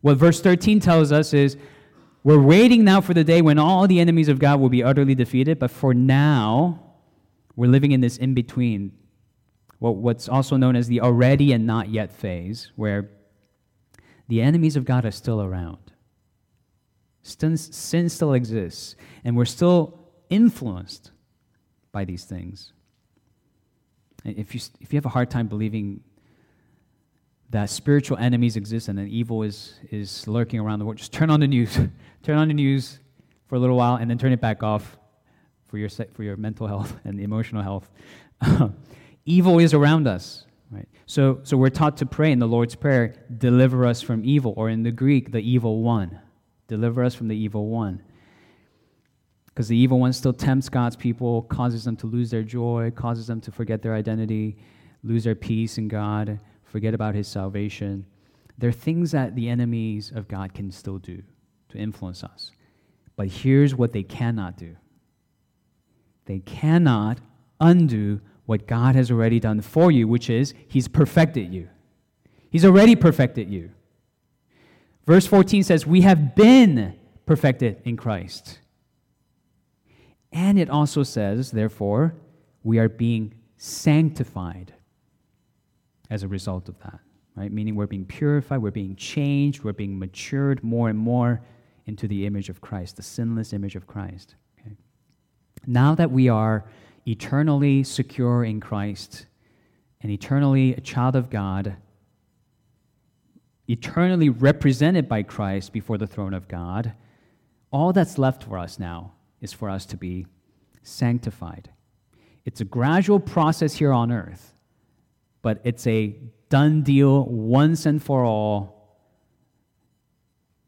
What 0.00 0.16
verse 0.16 0.40
13 0.40 0.80
tells 0.80 1.12
us 1.12 1.32
is 1.32 1.56
we're 2.24 2.40
waiting 2.40 2.84
now 2.84 3.00
for 3.00 3.14
the 3.14 3.24
day 3.24 3.40
when 3.42 3.58
all 3.58 3.86
the 3.86 4.00
enemies 4.00 4.28
of 4.28 4.38
God 4.38 4.60
will 4.60 4.68
be 4.68 4.82
utterly 4.82 5.14
defeated, 5.14 5.58
but 5.58 5.70
for 5.70 5.94
now, 5.94 6.94
we're 7.56 7.70
living 7.70 7.92
in 7.92 8.00
this 8.00 8.16
in 8.16 8.34
between, 8.34 8.92
what's 9.90 10.28
also 10.28 10.56
known 10.56 10.76
as 10.76 10.86
the 10.86 11.00
already 11.00 11.52
and 11.52 11.66
not 11.66 11.88
yet 11.88 12.12
phase, 12.12 12.70
where 12.76 13.10
the 14.28 14.40
enemies 14.40 14.76
of 14.76 14.84
God 14.84 15.04
are 15.04 15.10
still 15.10 15.42
around. 15.42 15.78
Sin 17.22 18.08
still 18.08 18.32
exists, 18.32 18.96
and 19.24 19.36
we're 19.36 19.44
still 19.44 19.98
influenced 20.30 21.10
by 21.90 22.04
these 22.04 22.24
things. 22.24 22.72
If 24.24 24.54
you, 24.54 24.60
if 24.80 24.92
you 24.92 24.96
have 24.96 25.06
a 25.06 25.10
hard 25.10 25.30
time 25.30 25.48
believing 25.48 26.02
that 27.50 27.68
spiritual 27.68 28.16
enemies 28.18 28.56
exist 28.56 28.88
and 28.88 28.98
that 28.98 29.08
evil 29.08 29.42
is, 29.42 29.74
is 29.90 30.26
lurking 30.26 30.60
around 30.60 30.78
the 30.78 30.84
world, 30.84 30.98
just 30.98 31.12
turn 31.12 31.28
on 31.28 31.40
the 31.40 31.48
news. 31.48 31.76
turn 32.22 32.38
on 32.38 32.48
the 32.48 32.54
news 32.54 32.98
for 33.46 33.56
a 33.56 33.58
little 33.58 33.76
while 33.76 33.96
and 33.96 34.10
then 34.10 34.16
turn 34.16 34.32
it 34.32 34.40
back 34.40 34.62
off 34.62 34.96
for 35.66 35.76
your, 35.76 35.88
for 35.88 36.22
your 36.22 36.36
mental 36.36 36.66
health 36.66 36.96
and 37.04 37.20
emotional 37.20 37.62
health. 37.62 37.90
evil 39.24 39.58
is 39.58 39.74
around 39.74 40.06
us. 40.06 40.46
Right? 40.70 40.88
So, 41.06 41.40
so 41.42 41.56
we're 41.56 41.70
taught 41.70 41.98
to 41.98 42.06
pray 42.06 42.32
in 42.32 42.38
the 42.38 42.48
Lord's 42.48 42.74
Prayer, 42.74 43.14
deliver 43.38 43.86
us 43.86 44.02
from 44.02 44.24
evil, 44.24 44.54
or 44.56 44.70
in 44.70 44.82
the 44.82 44.90
Greek, 44.90 45.32
the 45.32 45.40
evil 45.40 45.82
one. 45.82 46.20
Deliver 46.68 47.04
us 47.04 47.14
from 47.14 47.28
the 47.28 47.36
evil 47.36 47.68
one. 47.68 48.02
Because 49.46 49.68
the 49.68 49.76
evil 49.76 50.00
one 50.00 50.14
still 50.14 50.32
tempts 50.32 50.70
God's 50.70 50.96
people, 50.96 51.42
causes 51.42 51.84
them 51.84 51.96
to 51.96 52.06
lose 52.06 52.30
their 52.30 52.42
joy, 52.42 52.90
causes 52.94 53.26
them 53.26 53.40
to 53.42 53.52
forget 53.52 53.82
their 53.82 53.94
identity, 53.94 54.56
lose 55.02 55.24
their 55.24 55.34
peace 55.34 55.76
in 55.76 55.88
God, 55.88 56.40
forget 56.64 56.94
about 56.94 57.14
his 57.14 57.28
salvation. 57.28 58.06
There 58.56 58.70
are 58.70 58.72
things 58.72 59.10
that 59.10 59.34
the 59.34 59.50
enemies 59.50 60.10
of 60.14 60.28
God 60.28 60.54
can 60.54 60.70
still 60.70 60.98
do 60.98 61.22
to 61.68 61.78
influence 61.78 62.24
us. 62.24 62.50
But 63.16 63.28
here's 63.28 63.74
what 63.74 63.92
they 63.92 64.02
cannot 64.02 64.56
do 64.56 64.76
they 66.24 66.38
cannot 66.38 67.18
undo 67.60 68.20
what 68.46 68.66
God 68.66 68.94
has 68.94 69.10
already 69.10 69.40
done 69.40 69.60
for 69.60 69.90
you, 69.90 70.08
which 70.08 70.28
is 70.28 70.54
He's 70.68 70.88
perfected 70.88 71.52
you. 71.52 71.68
He's 72.50 72.64
already 72.64 72.96
perfected 72.96 73.50
you. 73.50 73.70
Verse 75.06 75.26
14 75.26 75.62
says, 75.62 75.86
We 75.86 76.02
have 76.02 76.34
been 76.34 76.96
perfected 77.26 77.80
in 77.84 77.96
Christ. 77.96 78.58
And 80.32 80.58
it 80.58 80.70
also 80.70 81.02
says, 81.02 81.50
therefore, 81.50 82.14
we 82.62 82.78
are 82.78 82.88
being 82.88 83.34
sanctified 83.56 84.72
as 86.10 86.22
a 86.22 86.28
result 86.28 86.68
of 86.68 86.78
that, 86.80 87.00
right? 87.36 87.52
Meaning 87.52 87.74
we're 87.74 87.86
being 87.86 88.06
purified, 88.06 88.58
we're 88.58 88.70
being 88.70 88.96
changed, 88.96 89.62
we're 89.62 89.72
being 89.72 89.98
matured 89.98 90.62
more 90.64 90.88
and 90.88 90.98
more 90.98 91.42
into 91.86 92.08
the 92.08 92.26
image 92.26 92.48
of 92.48 92.60
Christ, 92.60 92.96
the 92.96 93.02
sinless 93.02 93.52
image 93.52 93.76
of 93.76 93.86
Christ. 93.86 94.34
Okay? 94.60 94.76
Now 95.66 95.94
that 95.94 96.10
we 96.10 96.28
are 96.28 96.64
eternally 97.06 97.82
secure 97.82 98.44
in 98.44 98.60
Christ 98.60 99.26
and 100.00 100.10
eternally 100.10 100.74
a 100.74 100.80
child 100.80 101.16
of 101.16 101.30
God, 101.30 101.76
eternally 103.68 104.28
represented 104.28 105.08
by 105.08 105.22
Christ 105.22 105.72
before 105.72 105.98
the 105.98 106.06
throne 106.06 106.34
of 106.34 106.48
God, 106.48 106.94
all 107.70 107.92
that's 107.92 108.18
left 108.18 108.44
for 108.44 108.58
us 108.58 108.78
now 108.78 109.12
is 109.40 109.52
for 109.52 109.70
us 109.70 109.86
to 109.86 109.96
be 109.96 110.26
sanctified. 110.82 111.70
It's 112.44 112.60
a 112.60 112.64
gradual 112.64 113.20
process 113.20 113.74
here 113.74 113.92
on 113.92 114.10
earth, 114.10 114.54
but 115.40 115.60
it's 115.64 115.86
a 115.86 116.16
done 116.48 116.82
deal 116.82 117.24
once 117.24 117.86
and 117.86 118.02
for 118.02 118.24
all, 118.24 118.98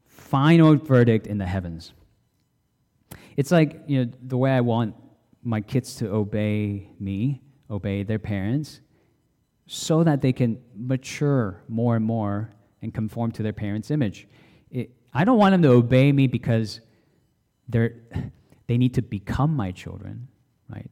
final 0.06 0.76
verdict 0.76 1.26
in 1.26 1.38
the 1.38 1.46
heavens. 1.46 1.92
It's 3.36 3.50
like, 3.50 3.82
you 3.86 4.04
know, 4.04 4.12
the 4.22 4.38
way 4.38 4.52
I 4.52 4.60
want 4.60 4.94
my 5.44 5.60
kids 5.60 5.96
to 5.96 6.10
obey 6.10 6.88
me, 6.98 7.42
obey 7.70 8.02
their 8.02 8.18
parents, 8.18 8.80
so 9.66 10.02
that 10.02 10.20
they 10.20 10.32
can 10.32 10.58
mature 10.74 11.62
more 11.68 11.96
and 11.96 12.04
more 12.04 12.50
and 12.82 12.92
conform 12.92 13.30
to 13.32 13.42
their 13.42 13.52
parents' 13.52 13.90
image. 13.90 14.26
It, 14.70 14.90
I 15.12 15.24
don't 15.24 15.38
want 15.38 15.52
them 15.52 15.62
to 15.62 15.70
obey 15.70 16.12
me 16.12 16.26
because 16.26 16.80
they're, 17.68 17.94
they 18.66 18.78
need 18.78 18.94
to 18.94 19.02
become 19.02 19.54
my 19.54 19.70
children, 19.70 20.28
right? 20.68 20.90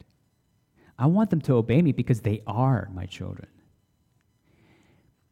I 0.97 1.07
want 1.07 1.29
them 1.31 1.41
to 1.41 1.55
obey 1.55 1.81
me 1.81 1.91
because 1.91 2.21
they 2.21 2.41
are 2.45 2.89
my 2.93 3.05
children. 3.05 3.47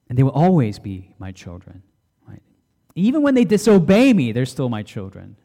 And 0.09 0.17
they 0.17 0.23
will 0.23 0.31
always 0.31 0.79
be 0.79 1.15
my 1.19 1.31
children, 1.31 1.83
right? 2.27 2.41
Even 2.95 3.21
when 3.21 3.35
they 3.35 3.45
disobey 3.45 4.11
me, 4.11 4.31
they're 4.31 4.45
still 4.45 4.67
my 4.69 4.83
children. 4.83 5.37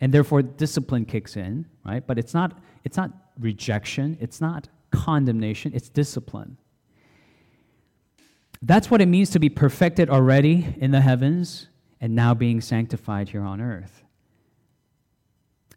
And 0.00 0.12
therefore 0.12 0.42
discipline 0.42 1.04
kicks 1.04 1.36
in, 1.36 1.66
right? 1.84 2.06
But 2.06 2.18
it's 2.18 2.34
not 2.34 2.58
it's 2.84 2.96
not 2.96 3.10
rejection, 3.38 4.16
it's 4.20 4.40
not 4.40 4.68
condemnation, 4.90 5.72
it's 5.74 5.88
discipline. 5.88 6.58
That's 8.62 8.90
what 8.90 9.00
it 9.00 9.06
means 9.06 9.30
to 9.30 9.38
be 9.38 9.48
perfected 9.48 10.08
already 10.08 10.74
in 10.78 10.90
the 10.90 11.00
heavens 11.00 11.68
and 12.00 12.14
now 12.14 12.34
being 12.34 12.60
sanctified 12.60 13.28
here 13.28 13.42
on 13.42 13.60
earth. 13.60 14.02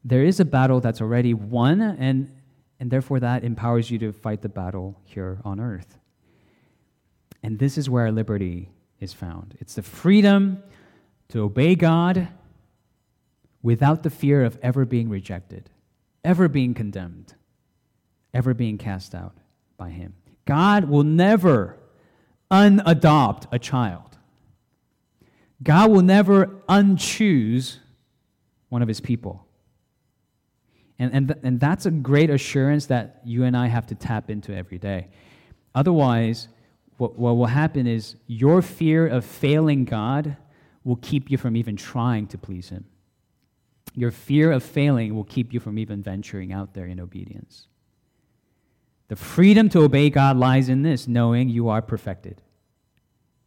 There 0.04 0.24
is 0.24 0.40
a 0.40 0.46
battle 0.46 0.80
that's 0.80 1.02
already 1.02 1.34
won, 1.34 1.82
and, 1.82 2.32
and 2.80 2.90
therefore 2.90 3.20
that 3.20 3.44
empowers 3.44 3.92
you 3.92 4.00
to 4.00 4.12
fight 4.12 4.42
the 4.42 4.50
battle 4.50 5.00
here 5.04 5.40
on 5.44 5.60
earth. 5.60 5.98
And 7.44 7.60
this 7.60 7.78
is 7.78 7.90
where 7.90 8.06
our 8.06 8.12
liberty 8.12 8.70
is 9.00 9.14
found 9.14 9.56
it's 9.62 9.76
the 9.76 9.82
freedom 9.82 10.62
to 11.30 11.40
obey 11.44 11.74
God 11.74 12.28
without 13.62 14.04
the 14.04 14.10
fear 14.10 14.44
of 14.44 14.58
ever 14.62 14.86
being 14.86 15.10
rejected 15.10 15.70
ever 16.24 16.48
being 16.48 16.74
condemned, 16.74 17.34
ever 18.34 18.54
being 18.54 18.78
cast 18.78 19.16
out 19.16 19.36
by 19.78 19.90
Him. 19.90 20.16
God 20.46 20.86
will 20.86 21.04
never 21.04 21.78
unadopt 22.52 23.46
a 23.52 23.60
child. 23.60 24.18
God 25.62 25.92
will 25.92 26.02
never 26.02 26.48
unchoose 26.68 27.78
one 28.70 28.82
of 28.82 28.88
His 28.88 29.00
people. 29.00 29.46
And, 30.98 31.14
and, 31.14 31.28
th- 31.30 31.40
and 31.44 31.60
that's 31.60 31.86
a 31.86 31.92
great 31.92 32.30
assurance 32.30 32.88
that 32.88 33.22
you 33.24 33.44
and 33.44 33.56
I 33.56 33.68
have 33.68 33.88
to 33.88 33.96
tap 33.96 34.30
into 34.30 34.54
every 34.54 34.78
day. 34.78 35.08
Otherwise, 35.74 36.50
what, 36.98 37.18
what 37.18 37.38
will 37.38 37.46
happen 37.46 37.88
is 37.88 38.16
your 38.28 38.62
fear 38.62 39.08
of 39.08 39.24
failing 39.24 39.86
God 39.86 40.36
will 40.84 40.98
keep 40.98 41.32
you 41.32 41.38
from 41.38 41.56
even 41.56 41.78
trying 41.78 42.28
to 42.28 42.38
please 42.38 42.70
Him. 42.70 42.86
Your 43.96 44.12
fear 44.12 44.52
of 44.52 44.64
failing 44.64 45.16
will 45.16 45.24
keep 45.24 45.54
you 45.54 45.60
from 45.60 45.78
even 45.78 46.02
venturing 46.02 46.54
out 46.54 46.74
there 46.74 46.86
in 46.86 47.00
obedience. 47.00 47.68
The 49.08 49.16
freedom 49.16 49.70
to 49.70 49.82
obey 49.82 50.10
God 50.10 50.38
lies 50.38 50.70
in 50.70 50.84
this, 50.84 51.08
knowing 51.08 51.50
you 51.50 51.70
are 51.70 51.82
perfected. 51.82 52.42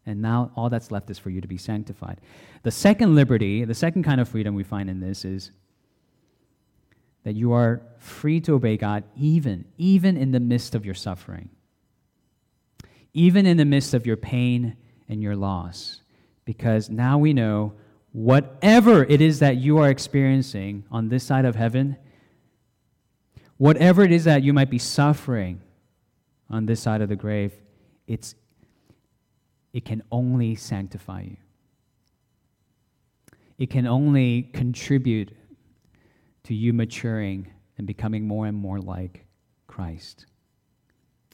And 0.04 0.20
now 0.20 0.50
all 0.56 0.68
that's 0.68 0.90
left 0.90 1.10
is 1.10 1.18
for 1.18 1.30
you 1.30 1.40
to 1.40 1.48
be 1.48 1.56
sanctified. 1.56 2.20
The 2.64 2.72
second 2.72 3.14
liberty, 3.14 3.64
the 3.64 3.74
second 3.74 4.02
kind 4.02 4.20
of 4.20 4.28
freedom 4.28 4.54
we 4.54 4.64
find 4.64 4.90
in 4.90 5.00
this 5.00 5.24
is 5.24 5.52
that 7.24 7.36
you 7.36 7.52
are 7.52 7.82
free 7.98 8.40
to 8.40 8.54
obey 8.54 8.76
God 8.76 9.04
even, 9.16 9.64
even 9.78 10.16
in 10.16 10.32
the 10.32 10.40
midst 10.40 10.74
of 10.74 10.84
your 10.84 10.94
suffering, 10.94 11.50
even 13.14 13.46
in 13.46 13.56
the 13.56 13.64
midst 13.64 13.94
of 13.94 14.06
your 14.06 14.16
pain 14.16 14.76
and 15.08 15.22
your 15.22 15.36
loss. 15.36 16.00
Because 16.44 16.90
now 16.90 17.18
we 17.18 17.32
know 17.32 17.74
whatever 18.12 19.04
it 19.04 19.20
is 19.20 19.38
that 19.40 19.56
you 19.56 19.78
are 19.78 19.88
experiencing 19.88 20.84
on 20.90 21.08
this 21.08 21.24
side 21.24 21.44
of 21.44 21.56
heaven, 21.56 21.96
whatever 23.56 24.02
it 24.02 24.12
is 24.12 24.24
that 24.24 24.42
you 24.42 24.52
might 24.52 24.70
be 24.70 24.78
suffering 24.78 25.60
on 26.50 26.66
this 26.66 26.80
side 26.80 27.00
of 27.00 27.08
the 27.08 27.16
grave, 27.16 27.52
it's, 28.06 28.34
it 29.72 29.84
can 29.84 30.02
only 30.12 30.54
sanctify 30.54 31.22
you. 31.22 31.36
It 33.58 33.70
can 33.70 33.86
only 33.86 34.42
contribute 34.42 35.34
to 36.44 36.54
you 36.54 36.72
maturing 36.72 37.50
and 37.78 37.86
becoming 37.86 38.26
more 38.26 38.46
and 38.46 38.56
more 38.56 38.80
like 38.80 39.24
Christ. 39.66 40.26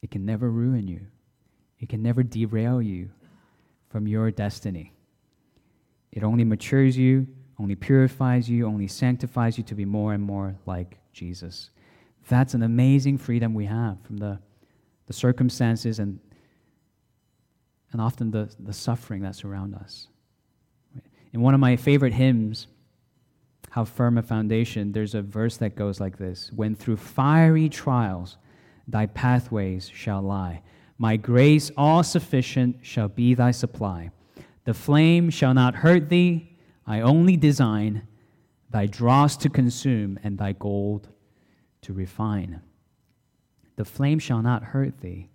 It 0.02 0.10
can 0.10 0.24
never 0.24 0.50
ruin 0.50 0.86
you, 0.86 1.06
it 1.80 1.88
can 1.88 2.02
never 2.02 2.22
derail 2.22 2.80
you 2.80 3.10
from 3.88 4.06
your 4.06 4.30
destiny. 4.30 4.92
It 6.18 6.24
only 6.24 6.42
matures 6.42 6.98
you, 6.98 7.28
only 7.60 7.76
purifies 7.76 8.50
you, 8.50 8.66
only 8.66 8.88
sanctifies 8.88 9.56
you 9.56 9.62
to 9.62 9.74
be 9.76 9.84
more 9.84 10.14
and 10.14 10.20
more 10.20 10.56
like 10.66 10.98
Jesus. 11.12 11.70
That's 12.28 12.54
an 12.54 12.64
amazing 12.64 13.18
freedom 13.18 13.54
we 13.54 13.66
have 13.66 13.98
from 14.02 14.16
the, 14.16 14.40
the 15.06 15.12
circumstances 15.12 16.00
and, 16.00 16.18
and 17.92 18.00
often 18.00 18.32
the, 18.32 18.52
the 18.58 18.72
suffering 18.72 19.22
that 19.22 19.36
surround 19.36 19.76
us. 19.76 20.08
In 21.32 21.40
one 21.40 21.54
of 21.54 21.60
my 21.60 21.76
favorite 21.76 22.14
hymns, 22.14 22.66
How 23.70 23.84
Firm 23.84 24.18
a 24.18 24.22
Foundation, 24.22 24.90
there's 24.90 25.14
a 25.14 25.22
verse 25.22 25.56
that 25.58 25.76
goes 25.76 26.00
like 26.00 26.18
this 26.18 26.50
When 26.52 26.74
through 26.74 26.96
fiery 26.96 27.68
trials 27.68 28.38
thy 28.88 29.06
pathways 29.06 29.88
shall 29.94 30.22
lie, 30.22 30.62
my 30.98 31.16
grace 31.16 31.70
all 31.76 32.02
sufficient 32.02 32.78
shall 32.82 33.06
be 33.06 33.34
thy 33.34 33.52
supply. 33.52 34.10
The 34.68 34.74
flame 34.74 35.30
shall 35.30 35.54
not 35.54 35.76
hurt 35.76 36.10
thee. 36.10 36.58
I 36.86 37.00
only 37.00 37.38
design 37.38 38.06
thy 38.68 38.84
dross 38.84 39.34
to 39.38 39.48
consume 39.48 40.18
and 40.22 40.36
thy 40.36 40.52
gold 40.52 41.08
to 41.80 41.94
refine. 41.94 42.60
The 43.76 43.86
flame 43.86 44.18
shall 44.18 44.42
not 44.42 44.62
hurt 44.62 45.00
thee. 45.00 45.30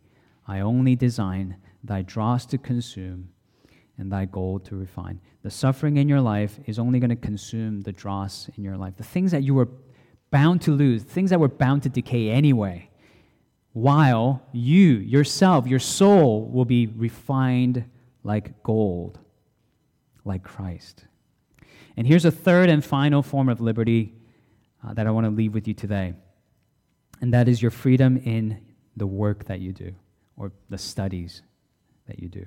I 0.48 0.60
only 0.60 0.96
design 0.96 1.58
thy 1.84 2.04
dross 2.04 2.46
to 2.46 2.60
consume 2.60 3.30
and 3.98 4.12
thy 4.12 4.26
gold 4.26 4.66
to 4.66 4.76
refine. 4.76 5.20
The 5.42 5.50
suffering 5.50 5.98
in 5.98 6.08
your 6.08 6.22
life 6.22 6.60
is 6.68 6.78
only 6.78 7.00
going 7.00 7.10
to 7.10 7.16
consume 7.16 7.82
the 7.82 7.92
dross 7.92 8.52
in 8.56 8.64
your 8.64 8.78
life. 8.78 8.98
The 8.98 9.04
things 9.04 9.32
that 9.32 9.42
you 9.42 9.56
were 9.56 9.70
bound 10.30 10.62
to 10.62 10.72
lose, 10.74 11.02
things 11.02 11.32
that 11.32 11.40
were 11.40 11.48
bound 11.48 11.82
to 11.82 11.90
decay 11.90 12.30
anyway, 12.30 12.92
while 13.72 14.44
you, 14.52 14.98
yourself, 14.98 15.66
your 15.66 15.80
soul 15.80 16.52
will 16.52 16.66
be 16.66 16.86
refined 16.86 17.86
like 18.24 18.62
gold, 18.64 19.20
like 20.26 20.44
Christ. 20.44 21.06
And 21.96 22.08
here's 22.08 22.26
a 22.26 22.32
third 22.32 22.70
and 22.70 22.84
final 22.84 23.22
form 23.22 23.50
of 23.50 23.62
liberty 23.62 24.14
uh, 24.86 24.94
that 24.94 25.08
I 25.08 25.12
want 25.12 25.26
to 25.26 25.32
leave 25.32 25.54
with 25.54 25.68
you 25.68 25.74
today, 25.74 26.14
and 27.22 27.34
that 27.34 27.48
is 27.48 27.62
your 27.62 27.72
freedom 27.72 28.18
in 28.18 28.60
the 28.98 29.08
work 29.08 29.46
that 29.46 29.60
you 29.60 29.72
do 29.72 29.94
or 30.38 30.52
the 30.70 30.78
studies 30.78 31.42
that 32.08 32.20
you 32.20 32.30
do. 32.30 32.46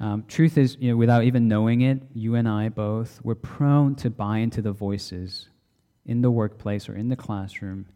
Um, 0.00 0.24
truth 0.26 0.56
is, 0.56 0.76
you 0.80 0.90
know, 0.90 0.96
without 0.96 1.24
even 1.24 1.46
knowing 1.46 1.82
it, 1.82 2.02
you 2.14 2.34
and 2.34 2.48
I 2.48 2.70
both, 2.70 3.20
we're 3.22 3.34
prone 3.34 3.94
to 3.96 4.08
buy 4.08 4.38
into 4.38 4.62
the 4.62 4.72
voices 4.72 5.50
in 6.06 6.22
the 6.22 6.30
workplace 6.30 6.88
or 6.88 6.96
in 6.96 7.10
the 7.10 7.16
classroom 7.16 7.86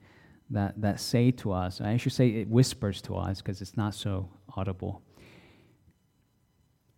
that, 0.50 0.78
that 0.82 1.00
say 1.00 1.30
to 1.30 1.52
us, 1.52 1.80
I 1.80 1.96
should 1.96 2.12
say 2.12 2.28
it 2.28 2.48
whispers 2.48 3.00
to 3.02 3.16
us 3.16 3.40
because 3.40 3.62
it's 3.62 3.76
not 3.76 3.94
so 3.94 4.28
audible. 4.54 5.02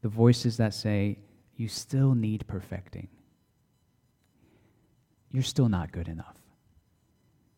The 0.03 0.09
voices 0.09 0.57
that 0.57 0.75
say, 0.75 1.19
you 1.57 1.69
still 1.69 2.14
need 2.14 2.47
perfecting. 2.47 3.09
You're 5.31 5.42
still 5.42 5.69
not 5.69 5.92
good 5.92 6.09
enough. 6.09 6.37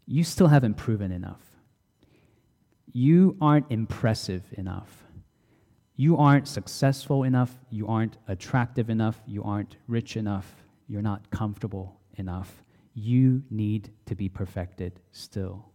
You 0.06 0.24
still 0.24 0.48
haven't 0.48 0.74
proven 0.74 1.12
enough. 1.12 1.42
You 2.92 3.36
aren't 3.40 3.66
impressive 3.70 4.42
enough. 4.52 5.04
You 5.96 6.16
aren't 6.16 6.48
successful 6.48 7.24
enough. 7.24 7.54
You 7.70 7.88
aren't 7.88 8.16
attractive 8.28 8.88
enough. 8.88 9.20
You 9.26 9.42
aren't 9.42 9.76
rich 9.86 10.16
enough. 10.16 10.64
You're 10.88 11.02
not 11.02 11.30
comfortable 11.30 12.00
enough. 12.16 12.62
You 12.94 13.42
need 13.50 13.90
to 14.06 14.14
be 14.14 14.28
perfected 14.28 15.00
still. 15.12 15.66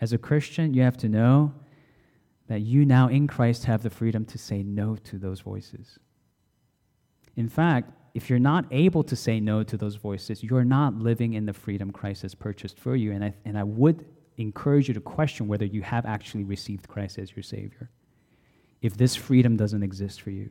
As 0.00 0.12
a 0.12 0.18
Christian, 0.18 0.74
you 0.74 0.82
have 0.82 0.96
to 0.98 1.08
know 1.08 1.52
that 2.48 2.60
you 2.60 2.84
now 2.84 3.08
in 3.08 3.26
Christ 3.26 3.64
have 3.66 3.82
the 3.82 3.90
freedom 3.90 4.24
to 4.26 4.38
say 4.38 4.62
no 4.62 4.96
to 4.96 5.18
those 5.18 5.40
voices. 5.40 5.98
In 7.36 7.48
fact, 7.48 7.92
if 8.14 8.28
you're 8.28 8.38
not 8.38 8.64
able 8.70 9.04
to 9.04 9.14
say 9.14 9.38
no 9.38 9.62
to 9.62 9.76
those 9.76 9.96
voices, 9.96 10.42
you're 10.42 10.64
not 10.64 10.94
living 10.94 11.34
in 11.34 11.46
the 11.46 11.52
freedom 11.52 11.92
Christ 11.92 12.22
has 12.22 12.34
purchased 12.34 12.78
for 12.78 12.96
you. 12.96 13.12
And 13.12 13.22
I, 13.22 13.34
and 13.44 13.56
I 13.56 13.64
would 13.64 14.04
encourage 14.38 14.88
you 14.88 14.94
to 14.94 15.00
question 15.00 15.46
whether 15.46 15.64
you 15.64 15.82
have 15.82 16.06
actually 16.06 16.44
received 16.44 16.88
Christ 16.88 17.18
as 17.18 17.36
your 17.36 17.42
Savior 17.42 17.90
if 18.80 18.96
this 18.96 19.14
freedom 19.16 19.56
doesn't 19.56 19.82
exist 19.82 20.20
for 20.20 20.30
you. 20.30 20.50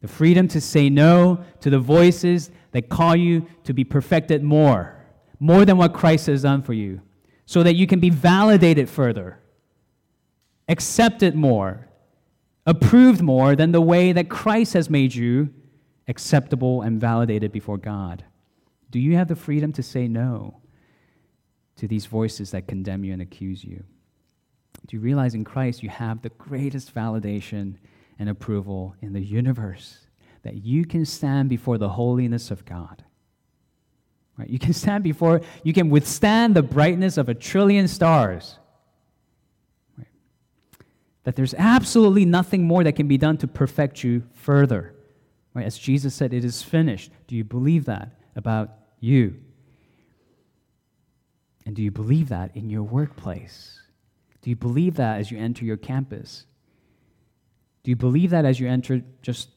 The 0.00 0.08
freedom 0.08 0.48
to 0.48 0.60
say 0.60 0.90
no 0.90 1.44
to 1.60 1.70
the 1.70 1.78
voices 1.78 2.50
that 2.72 2.88
call 2.88 3.16
you 3.16 3.46
to 3.64 3.72
be 3.72 3.84
perfected 3.84 4.42
more, 4.42 5.02
more 5.38 5.64
than 5.64 5.76
what 5.76 5.92
Christ 5.92 6.26
has 6.26 6.42
done 6.42 6.62
for 6.62 6.72
you 6.72 7.00
so 7.44 7.62
that 7.62 7.74
you 7.74 7.86
can 7.86 8.00
be 8.00 8.10
validated 8.10 8.88
further, 8.88 9.38
accepted 10.68 11.34
more, 11.34 11.88
approved 12.66 13.22
more 13.22 13.54
than 13.54 13.72
the 13.72 13.80
way 13.80 14.12
that 14.12 14.28
Christ 14.28 14.72
has 14.72 14.90
made 14.90 15.14
you 15.14 15.52
acceptable 16.08 16.82
and 16.82 17.00
validated 17.00 17.52
before 17.52 17.78
God? 17.78 18.24
Do 18.90 18.98
you 18.98 19.16
have 19.16 19.28
the 19.28 19.36
freedom 19.36 19.72
to 19.72 19.82
say 19.82 20.08
no 20.08 20.60
to 21.76 21.86
these 21.86 22.06
voices 22.06 22.50
that 22.52 22.66
condemn 22.66 23.04
you 23.04 23.12
and 23.12 23.22
accuse 23.22 23.64
you? 23.64 23.84
Do 24.86 24.96
you 24.96 25.00
realize 25.00 25.34
in 25.34 25.44
Christ 25.44 25.82
you 25.82 25.88
have 25.88 26.22
the 26.22 26.30
greatest 26.30 26.94
validation 26.94 27.76
and 28.18 28.28
approval 28.28 28.94
in 29.02 29.12
the 29.12 29.20
universe 29.20 29.98
that 30.42 30.64
you 30.64 30.84
can 30.84 31.04
stand 31.04 31.48
before 31.48 31.78
the 31.78 31.88
holiness 31.88 32.50
of 32.50 32.64
God? 32.64 33.04
Right? 34.38 34.48
You 34.48 34.58
can 34.58 34.72
stand 34.72 35.02
before, 35.02 35.40
you 35.64 35.72
can 35.72 35.90
withstand 35.90 36.54
the 36.54 36.62
brightness 36.62 37.16
of 37.16 37.28
a 37.28 37.34
trillion 37.34 37.88
stars. 37.88 38.58
That 41.26 41.34
there's 41.34 41.54
absolutely 41.54 42.24
nothing 42.24 42.62
more 42.62 42.84
that 42.84 42.92
can 42.92 43.08
be 43.08 43.18
done 43.18 43.36
to 43.38 43.48
perfect 43.48 44.04
you 44.04 44.22
further. 44.32 44.94
Right? 45.54 45.66
As 45.66 45.76
Jesus 45.76 46.14
said, 46.14 46.32
it 46.32 46.44
is 46.44 46.62
finished. 46.62 47.10
Do 47.26 47.34
you 47.34 47.42
believe 47.42 47.86
that 47.86 48.12
about 48.36 48.70
you? 49.00 49.34
And 51.64 51.74
do 51.74 51.82
you 51.82 51.90
believe 51.90 52.28
that 52.28 52.54
in 52.54 52.70
your 52.70 52.84
workplace? 52.84 53.80
Do 54.40 54.50
you 54.50 54.54
believe 54.54 54.94
that 54.96 55.18
as 55.18 55.32
you 55.32 55.38
enter 55.38 55.64
your 55.64 55.76
campus? 55.76 56.46
Do 57.82 57.90
you 57.90 57.96
believe 57.96 58.30
that 58.30 58.44
as 58.44 58.60
you 58.60 58.68
enter 58.68 59.02
just 59.20 59.48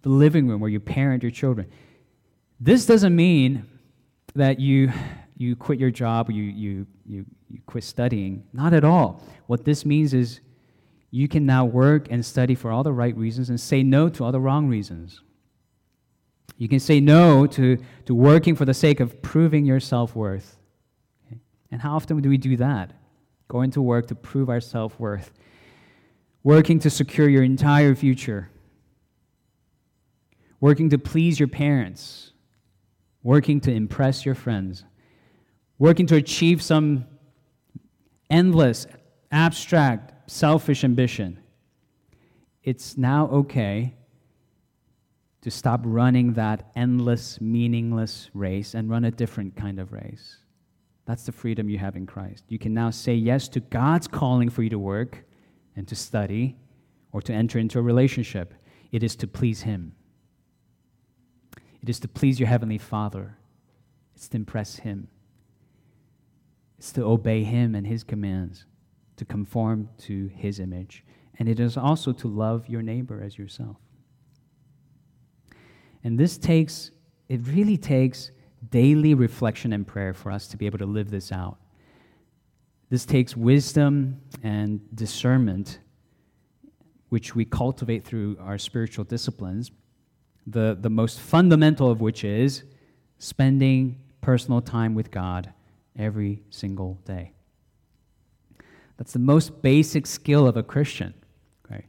the 0.00 0.08
living 0.08 0.48
room 0.48 0.62
where 0.62 0.70
you 0.70 0.80
parent 0.80 1.22
your 1.22 1.32
children? 1.32 1.70
This 2.58 2.86
doesn't 2.86 3.14
mean 3.14 3.66
that 4.34 4.58
you, 4.58 4.90
you 5.36 5.54
quit 5.54 5.78
your 5.78 5.90
job 5.90 6.30
you, 6.30 6.44
you, 6.44 6.86
you, 7.04 7.26
you 7.50 7.60
quit 7.66 7.84
studying. 7.84 8.44
Not 8.54 8.72
at 8.72 8.84
all. 8.84 9.22
What 9.48 9.66
this 9.66 9.84
means 9.84 10.14
is 10.14 10.40
you 11.10 11.26
can 11.26 11.44
now 11.44 11.64
work 11.64 12.06
and 12.10 12.24
study 12.24 12.54
for 12.54 12.70
all 12.70 12.82
the 12.82 12.92
right 12.92 13.16
reasons 13.16 13.50
and 13.50 13.60
say 13.60 13.82
no 13.82 14.08
to 14.08 14.24
all 14.24 14.32
the 14.32 14.40
wrong 14.40 14.68
reasons. 14.68 15.20
You 16.56 16.68
can 16.68 16.78
say 16.78 17.00
no 17.00 17.46
to, 17.48 17.78
to 18.04 18.14
working 18.14 18.54
for 18.54 18.64
the 18.64 18.74
sake 18.74 19.00
of 19.00 19.20
proving 19.22 19.64
your 19.64 19.80
self 19.80 20.14
worth. 20.14 20.58
Okay? 21.26 21.40
And 21.70 21.80
how 21.80 21.96
often 21.96 22.20
do 22.20 22.28
we 22.28 22.38
do 22.38 22.56
that? 22.58 22.92
Going 23.48 23.70
to 23.72 23.82
work 23.82 24.06
to 24.08 24.14
prove 24.14 24.48
our 24.48 24.60
self 24.60 24.98
worth, 25.00 25.32
working 26.42 26.78
to 26.80 26.90
secure 26.90 27.28
your 27.28 27.42
entire 27.42 27.94
future, 27.94 28.50
working 30.60 30.90
to 30.90 30.98
please 30.98 31.40
your 31.40 31.48
parents, 31.48 32.32
working 33.22 33.60
to 33.62 33.72
impress 33.72 34.24
your 34.24 34.34
friends, 34.34 34.84
working 35.78 36.06
to 36.06 36.14
achieve 36.16 36.62
some 36.62 37.06
endless, 38.28 38.86
abstract, 39.32 40.12
selfish 40.30 40.84
ambition. 40.84 41.40
It's 42.62 42.96
now 42.96 43.26
okay 43.28 43.94
to 45.40 45.50
stop 45.50 45.80
running 45.82 46.34
that 46.34 46.70
endless, 46.76 47.40
meaningless 47.40 48.30
race 48.32 48.74
and 48.74 48.88
run 48.88 49.04
a 49.04 49.10
different 49.10 49.56
kind 49.56 49.80
of 49.80 49.92
race. 49.92 50.36
That's 51.04 51.24
the 51.24 51.32
freedom 51.32 51.68
you 51.68 51.78
have 51.78 51.96
in 51.96 52.06
Christ. 52.06 52.44
You 52.48 52.60
can 52.60 52.72
now 52.72 52.90
say 52.90 53.14
yes 53.14 53.48
to 53.48 53.60
God's 53.60 54.06
calling 54.06 54.50
for 54.50 54.62
you 54.62 54.70
to 54.70 54.78
work 54.78 55.24
and 55.74 55.88
to 55.88 55.96
study 55.96 56.56
or 57.10 57.20
to 57.22 57.32
enter 57.32 57.58
into 57.58 57.80
a 57.80 57.82
relationship. 57.82 58.54
It 58.92 59.02
is 59.02 59.16
to 59.16 59.26
please 59.26 59.62
Him. 59.62 59.96
It 61.82 61.88
is 61.88 61.98
to 62.00 62.08
please 62.08 62.38
your 62.38 62.48
Heavenly 62.48 62.78
Father, 62.78 63.36
it's 64.14 64.28
to 64.28 64.36
impress 64.36 64.76
Him, 64.76 65.08
it's 66.78 66.92
to 66.92 67.02
obey 67.02 67.42
Him 67.42 67.74
and 67.74 67.86
His 67.86 68.04
commands, 68.04 68.66
to 69.20 69.24
conform 69.26 69.86
to 69.98 70.30
His 70.34 70.60
image. 70.60 71.04
And 71.38 71.46
it 71.46 71.60
is 71.60 71.76
also 71.76 72.10
to 72.12 72.26
love 72.26 72.66
your 72.70 72.80
neighbor 72.80 73.22
as 73.22 73.36
yourself. 73.36 73.76
And 76.02 76.18
this 76.18 76.38
takes, 76.38 76.90
it 77.28 77.46
really 77.46 77.76
takes 77.76 78.30
daily 78.70 79.12
reflection 79.12 79.74
and 79.74 79.86
prayer 79.86 80.14
for 80.14 80.32
us 80.32 80.48
to 80.48 80.56
be 80.56 80.64
able 80.64 80.78
to 80.78 80.86
live 80.86 81.10
this 81.10 81.32
out. 81.32 81.58
This 82.88 83.04
takes 83.04 83.36
wisdom 83.36 84.22
and 84.42 84.80
discernment, 84.96 85.80
which 87.10 87.34
we 87.34 87.44
cultivate 87.44 88.04
through 88.04 88.38
our 88.40 88.56
spiritual 88.56 89.04
disciplines, 89.04 89.70
the, 90.46 90.78
the 90.80 90.88
most 90.88 91.20
fundamental 91.20 91.90
of 91.90 92.00
which 92.00 92.24
is 92.24 92.64
spending 93.18 94.00
personal 94.22 94.62
time 94.62 94.94
with 94.94 95.10
God 95.10 95.52
every 95.94 96.42
single 96.48 96.94
day. 97.04 97.34
That's 99.00 99.14
the 99.14 99.18
most 99.18 99.62
basic 99.62 100.06
skill 100.06 100.46
of 100.46 100.58
a 100.58 100.62
Christian. 100.62 101.14
Right? 101.70 101.86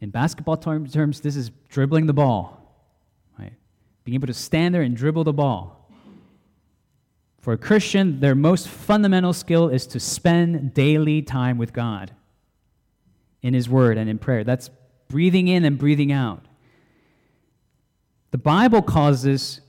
In 0.00 0.10
basketball 0.10 0.56
terms, 0.56 1.20
this 1.20 1.36
is 1.36 1.52
dribbling 1.68 2.06
the 2.06 2.12
ball. 2.12 2.74
Right? 3.38 3.52
Being 4.02 4.16
able 4.16 4.26
to 4.26 4.34
stand 4.34 4.74
there 4.74 4.82
and 4.82 4.96
dribble 4.96 5.22
the 5.22 5.32
ball. 5.32 5.88
For 7.40 7.52
a 7.52 7.56
Christian, 7.56 8.18
their 8.18 8.34
most 8.34 8.66
fundamental 8.66 9.32
skill 9.32 9.68
is 9.68 9.86
to 9.86 10.00
spend 10.00 10.74
daily 10.74 11.22
time 11.22 11.56
with 11.56 11.72
God 11.72 12.10
in 13.42 13.54
His 13.54 13.68
Word 13.68 13.96
and 13.96 14.10
in 14.10 14.18
prayer. 14.18 14.42
That's 14.42 14.70
breathing 15.06 15.46
in 15.46 15.64
and 15.64 15.78
breathing 15.78 16.10
out. 16.10 16.44
The 18.32 18.38
Bible 18.38 18.82
calls 18.82 19.22
this 19.22 19.60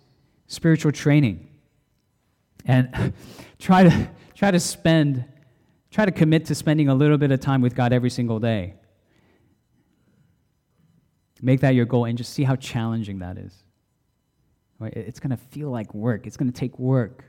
spiritual 0.48 0.94
training. 0.94 1.48
And 2.66 3.14
try 3.60 3.84
to, 3.84 4.10
try 4.34 4.50
to 4.50 4.60
spend, 4.60 5.26
try 5.92 6.06
to 6.06 6.12
commit 6.12 6.46
to 6.46 6.56
spending 6.56 6.88
a 6.88 6.96
little 6.96 7.18
bit 7.18 7.32
of 7.32 7.40
time 7.40 7.62
with 7.62 7.76
God 7.76 7.94
every 7.94 8.10
single 8.10 8.40
day. 8.40 8.76
Make 11.42 11.60
that 11.62 11.76
your 11.76 11.86
goal 11.86 12.06
and 12.06 12.18
just 12.18 12.34
see 12.34 12.44
how 12.44 12.56
challenging 12.56 13.20
that 13.20 13.38
is. 13.38 13.54
Right? 14.80 14.94
It's 14.94 15.20
going 15.20 15.32
to 15.32 15.38
feel 15.38 15.70
like 15.70 15.94
work, 15.94 16.26
it's 16.26 16.38
going 16.38 16.52
to 16.52 16.58
take 16.58 16.80
work. 16.80 17.26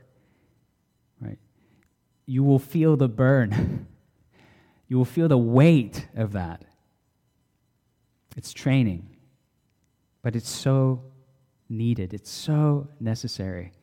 Right? 1.19 1.37
You 2.25 2.43
will 2.43 2.59
feel 2.59 2.95
the 2.95 3.09
burn, 3.09 3.87
you 4.87 4.97
will 4.97 5.05
feel 5.05 5.27
the 5.27 5.37
weight 5.37 6.07
of 6.15 6.33
that. 6.33 6.63
It's 8.35 8.51
training, 8.51 9.15
but 10.23 10.35
it's 10.35 10.49
so 10.49 11.03
needed, 11.69 12.13
it's 12.13 12.31
so 12.31 12.87
necessary 12.99 13.73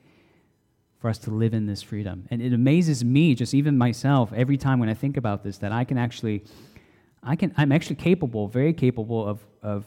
for 1.00 1.08
us 1.08 1.18
to 1.18 1.30
live 1.30 1.54
in 1.54 1.66
this 1.66 1.80
freedom. 1.80 2.26
And 2.30 2.42
it 2.42 2.52
amazes 2.52 3.02
me, 3.02 3.34
just 3.34 3.54
even 3.54 3.76
myself, 3.78 4.32
every 4.34 4.58
time 4.58 4.78
when 4.78 4.90
I 4.90 4.94
think 4.94 5.16
about 5.16 5.42
this, 5.42 5.56
that 5.58 5.72
I 5.72 5.84
can 5.84 5.96
actually, 5.96 6.44
I 7.22 7.36
can, 7.36 7.54
I'm 7.56 7.72
actually 7.72 7.96
capable, 7.96 8.48
very 8.48 8.74
capable 8.74 9.26
of, 9.26 9.40
of 9.62 9.86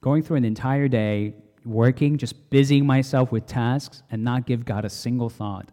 going 0.00 0.22
through 0.22 0.36
an 0.36 0.44
entire 0.44 0.86
day, 0.86 1.34
working, 1.64 2.18
just 2.18 2.50
busying 2.50 2.86
myself 2.86 3.32
with 3.32 3.46
tasks, 3.46 4.04
and 4.12 4.22
not 4.22 4.46
give 4.46 4.64
God 4.64 4.84
a 4.84 4.90
single 4.90 5.28
thought. 5.28 5.70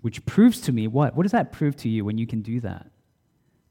Which 0.00 0.24
proves 0.24 0.60
to 0.62 0.72
me 0.72 0.86
what? 0.86 1.16
What 1.16 1.24
does 1.24 1.32
that 1.32 1.52
prove 1.52 1.74
to 1.78 1.88
you 1.88 2.04
when 2.04 2.16
you 2.16 2.28
can 2.28 2.42
do 2.42 2.60
that? 2.60 2.86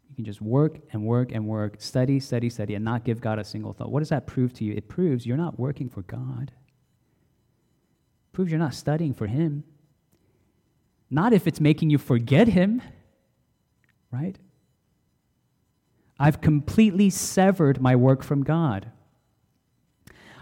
You 0.09 0.15
can 0.15 0.25
just 0.25 0.41
work 0.41 0.79
and 0.91 1.05
work 1.05 1.31
and 1.31 1.47
work, 1.47 1.77
study, 1.79 2.19
study, 2.19 2.49
study, 2.49 2.75
and 2.75 2.83
not 2.83 3.05
give 3.05 3.21
God 3.21 3.39
a 3.39 3.45
single 3.45 3.71
thought. 3.71 3.89
What 3.89 3.99
does 3.99 4.09
that 4.09 4.27
prove 4.27 4.51
to 4.55 4.65
you? 4.65 4.73
It 4.73 4.89
proves 4.89 5.25
you're 5.25 5.37
not 5.37 5.57
working 5.57 5.87
for 5.87 6.01
God 6.01 6.51
proves 8.33 8.51
you're 8.51 8.59
not 8.59 8.73
studying 8.73 9.13
for 9.13 9.27
Him. 9.27 9.63
Not 11.09 11.33
if 11.33 11.47
it's 11.47 11.59
making 11.59 11.89
you 11.89 11.97
forget 11.97 12.47
Him, 12.47 12.81
right? 14.11 14.37
I've 16.17 16.39
completely 16.39 17.09
severed 17.09 17.81
my 17.81 17.95
work 17.95 18.23
from 18.23 18.43
God. 18.43 18.91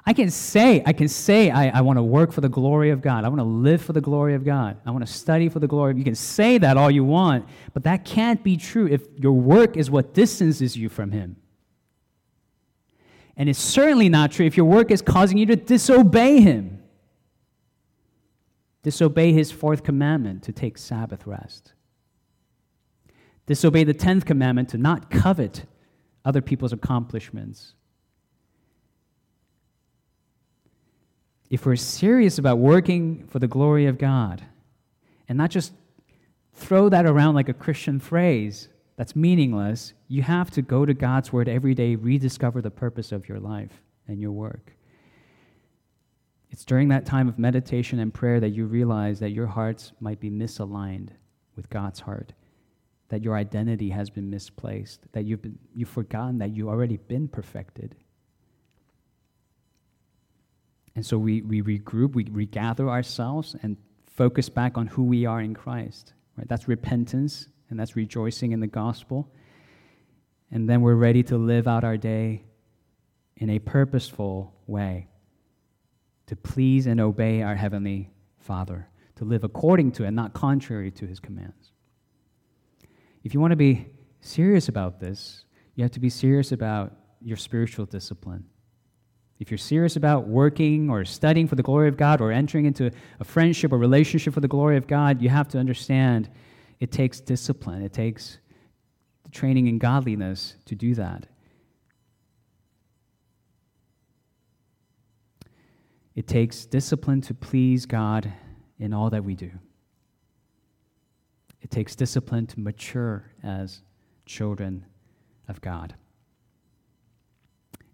I 0.06 0.14
can 0.14 0.30
say, 0.30 0.82
I 0.86 0.94
can 0.94 1.08
say 1.08 1.52
I, 1.52 1.70
I 1.70 1.82
want 1.82 1.98
to 1.98 2.04
work 2.04 2.32
for 2.32 2.42
the 2.42 2.50
glory 2.50 2.90
of 2.90 3.02
God. 3.02 3.26
I 3.26 3.28
want 3.28 3.40
to 3.40 3.46
live 3.46 3.82
for 3.82 3.94
the 3.94 4.02
glory 4.02 4.34
of 4.34 4.44
God. 4.44 4.78
I 4.86 4.92
want 4.92 5.06
to 5.06 5.12
study 5.12 5.50
for 5.50 5.60
the 5.60 5.68
glory 5.68 5.96
You 5.98 6.04
can 6.04 6.16
say 6.16 6.58
that 6.58 6.78
all 6.78 6.90
you 6.90 7.04
want, 7.04 7.46
but 7.74 7.84
that 7.84 8.06
can't 8.06 8.44
be 8.44 8.58
true 8.58 8.88
if 8.88 9.08
your 9.18 9.34
work 9.34 9.78
is 9.78 9.92
what 9.92 10.14
distances 10.14 10.76
you 10.76 10.90
from 10.90 11.12
Him. 11.12 11.36
And 13.38 13.48
it's 13.48 13.60
certainly 13.60 14.10
not 14.10 14.32
true 14.32 14.46
if 14.46 14.58
your 14.58 14.66
work 14.66 14.92
is 14.92 15.02
causing 15.02 15.38
you 15.38 15.46
to 15.48 15.56
disobey 15.56 16.42
Him 16.42 16.79
disobey 18.84 19.34
his 19.34 19.52
fourth 19.52 19.84
commandment 19.84 20.44
to 20.44 20.52
take 20.52 20.78
Sabbath 20.78 21.28
rest, 21.28 21.74
disobey 23.46 23.84
the 23.84 23.94
tenth 23.94 24.26
commandment 24.26 24.70
to 24.70 24.78
not 24.78 25.10
covet 25.10 25.66
other 26.24 26.42
people's 26.42 26.74
accomplishments. 26.74 27.74
If 31.50 31.66
we're 31.66 31.76
serious 31.76 32.38
about 32.38 32.60
working 32.60 33.26
for 33.28 33.40
the 33.40 33.48
glory 33.48 33.88
of 33.88 33.98
God 33.98 34.44
and 35.28 35.38
not 35.38 35.50
just 35.50 35.74
throw 36.54 36.90
that 36.90 37.06
around 37.06 37.36
like 37.36 37.50
a 37.50 37.54
Christian 37.54 38.00
phrase 38.00 38.70
that's 38.98 39.16
meaningless, 39.16 39.94
you 40.08 40.22
have 40.22 40.52
to 40.52 40.62
go 40.62 40.86
to 40.86 40.94
God's 40.94 41.34
Word 41.34 41.50
every 41.50 41.74
day, 41.74 41.96
rediscover 41.96 42.62
the 42.62 42.70
purpose 42.70 43.12
of 43.12 43.28
your 43.28 43.40
life 43.40 43.82
and 44.08 44.20
your 44.20 44.32
work. 44.32 44.74
It's 46.52 46.66
during 46.66 46.90
that 46.90 47.06
time 47.06 47.28
of 47.28 47.38
meditation 47.38 48.00
and 48.00 48.14
prayer 48.14 48.40
that 48.40 48.50
you 48.50 48.66
realize 48.66 49.20
that 49.20 49.32
your 49.32 49.48
hearts 49.48 49.92
might 50.00 50.20
be 50.20 50.32
misaligned 50.32 51.10
with 51.56 51.70
God's 51.70 52.00
heart, 52.00 52.34
that 53.10 53.24
your 53.24 53.36
identity 53.36 53.90
has 53.90 54.10
been 54.10 54.30
misplaced, 54.30 55.02
that 55.12 55.26
you've, 55.26 55.42
been, 55.42 55.60
you've 55.76 55.90
forgotten 55.90 56.40
that 56.40 56.56
you've 56.56 56.68
already 56.68 56.98
been 56.98 57.28
perfected. 57.28 57.96
And 60.96 61.06
so 61.06 61.18
we, 61.18 61.42
we 61.42 61.62
regroup, 61.62 62.16
we 62.16 62.26
regather 62.32 62.90
ourselves 62.90 63.56
and 63.62 63.78
focus 64.08 64.50
back 64.50 64.78
on 64.78 64.88
who 64.88 65.04
we 65.04 65.26
are 65.26 65.40
in 65.40 65.54
Christ. 65.54 66.14
Right? 66.36 66.48
That's 66.48 66.68
repentance 66.68 67.48
and 67.70 67.80
that's 67.80 67.96
rejoicing 67.96 68.54
in 68.54 68.60
the 68.60 68.68
gospel. 68.68 69.32
And 70.52 70.68
then 70.68 70.82
we're 70.82 70.96
ready 70.96 71.22
to 71.24 71.38
live 71.38 71.68
out 71.68 71.84
our 71.84 71.96
day 71.96 72.44
in 73.38 73.52
a 73.52 73.60
purposeful 73.60 74.54
way 74.66 75.09
to 76.30 76.36
please 76.36 76.86
and 76.86 77.02
obey 77.02 77.42
our 77.42 77.56
Heavenly 77.56 78.12
Father, 78.38 78.88
to 79.16 79.26
live 79.26 79.44
according 79.44 79.92
to 79.94 80.06
and 80.06 80.16
not 80.16 80.32
contrary 80.32 80.92
to 80.92 81.08
His 81.08 81.20
commands. 81.20 81.72
If 83.24 83.34
you 83.34 83.40
want 83.40 83.52
to 83.52 83.58
be 83.58 83.88
serious 84.22 84.70
about 84.70 85.00
this, 85.00 85.44
you 85.74 85.84
have 85.84 85.92
to 85.94 86.00
be 86.00 86.10
serious 86.12 86.52
about 86.52 86.94
your 87.20 87.36
spiritual 87.36 87.88
discipline. 87.88 88.46
If 89.40 89.50
you're 89.50 89.58
serious 89.58 89.96
about 89.96 90.28
working 90.28 90.92
or 90.92 91.04
studying 91.04 91.48
for 91.48 91.56
the 91.56 91.64
glory 91.64 91.88
of 91.88 91.98
God 91.98 92.22
or 92.22 92.32
entering 92.32 92.66
into 92.66 92.92
a 93.20 93.24
friendship 93.24 93.74
or 93.74 93.80
relationship 93.80 94.36
for 94.36 94.42
the 94.42 94.48
glory 94.48 94.78
of 94.78 94.86
God, 94.86 95.24
you 95.24 95.30
have 95.30 95.48
to 95.48 95.58
understand 95.58 96.30
it 96.80 96.92
takes 96.92 97.20
discipline. 97.20 97.82
It 97.82 97.92
takes 97.92 98.38
training 99.32 99.66
in 99.66 99.80
godliness 99.80 100.58
to 100.66 100.76
do 100.76 100.94
that. 100.94 101.26
It 106.20 106.28
takes 106.28 106.66
discipline 106.66 107.22
to 107.22 107.34
please 107.34 107.86
God 107.86 108.30
in 108.78 108.92
all 108.92 109.10
that 109.10 109.24
we 109.24 109.36
do. 109.36 109.52
It 111.62 111.72
takes 111.72 111.96
discipline 111.96 112.46
to 112.48 112.60
mature 112.60 113.32
as 113.42 113.84
children 114.26 114.86
of 115.48 115.62
God. 115.62 115.96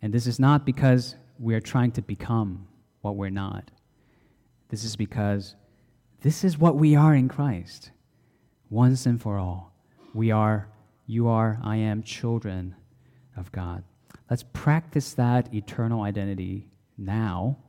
And 0.02 0.12
this 0.12 0.26
is 0.26 0.40
not 0.40 0.66
because 0.66 1.16
we 1.38 1.54
are 1.54 1.62
trying 1.62 1.92
to 1.92 2.02
become 2.02 2.68
what 3.02 3.16
we're 3.16 3.30
not. 3.30 3.70
This 4.70 4.84
is 4.84 4.96
because 4.96 5.56
this 6.22 6.44
is 6.44 6.58
what 6.58 6.78
we 6.78 6.96
are 6.96 7.14
in 7.14 7.30
Christ, 7.30 7.92
once 8.72 9.06
and 9.06 9.22
for 9.22 9.38
all. 9.38 9.72
We 10.16 10.32
are, 10.32 10.68
you 11.06 11.28
are, 11.28 11.60
I 11.64 11.76
am 11.76 12.02
children 12.02 12.74
of 13.38 13.52
God. 13.52 13.84
Let's 14.32 14.46
practice 14.52 15.14
that 15.14 15.54
eternal 15.54 16.02
identity 16.02 16.70
now 16.98 17.60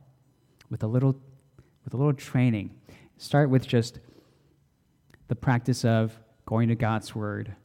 with 0.69 0.83
a 0.83 0.87
little, 0.87 1.19
with 1.83 1.93
a 1.93 1.97
little 1.97 2.13
training. 2.13 2.75
Start 3.17 3.49
with 3.49 3.67
just 3.67 3.99
the 5.27 5.35
practice 5.35 5.83
of 5.85 6.17
going 6.45 6.69
to 6.69 6.75
God's 6.75 7.13
Word 7.15 7.55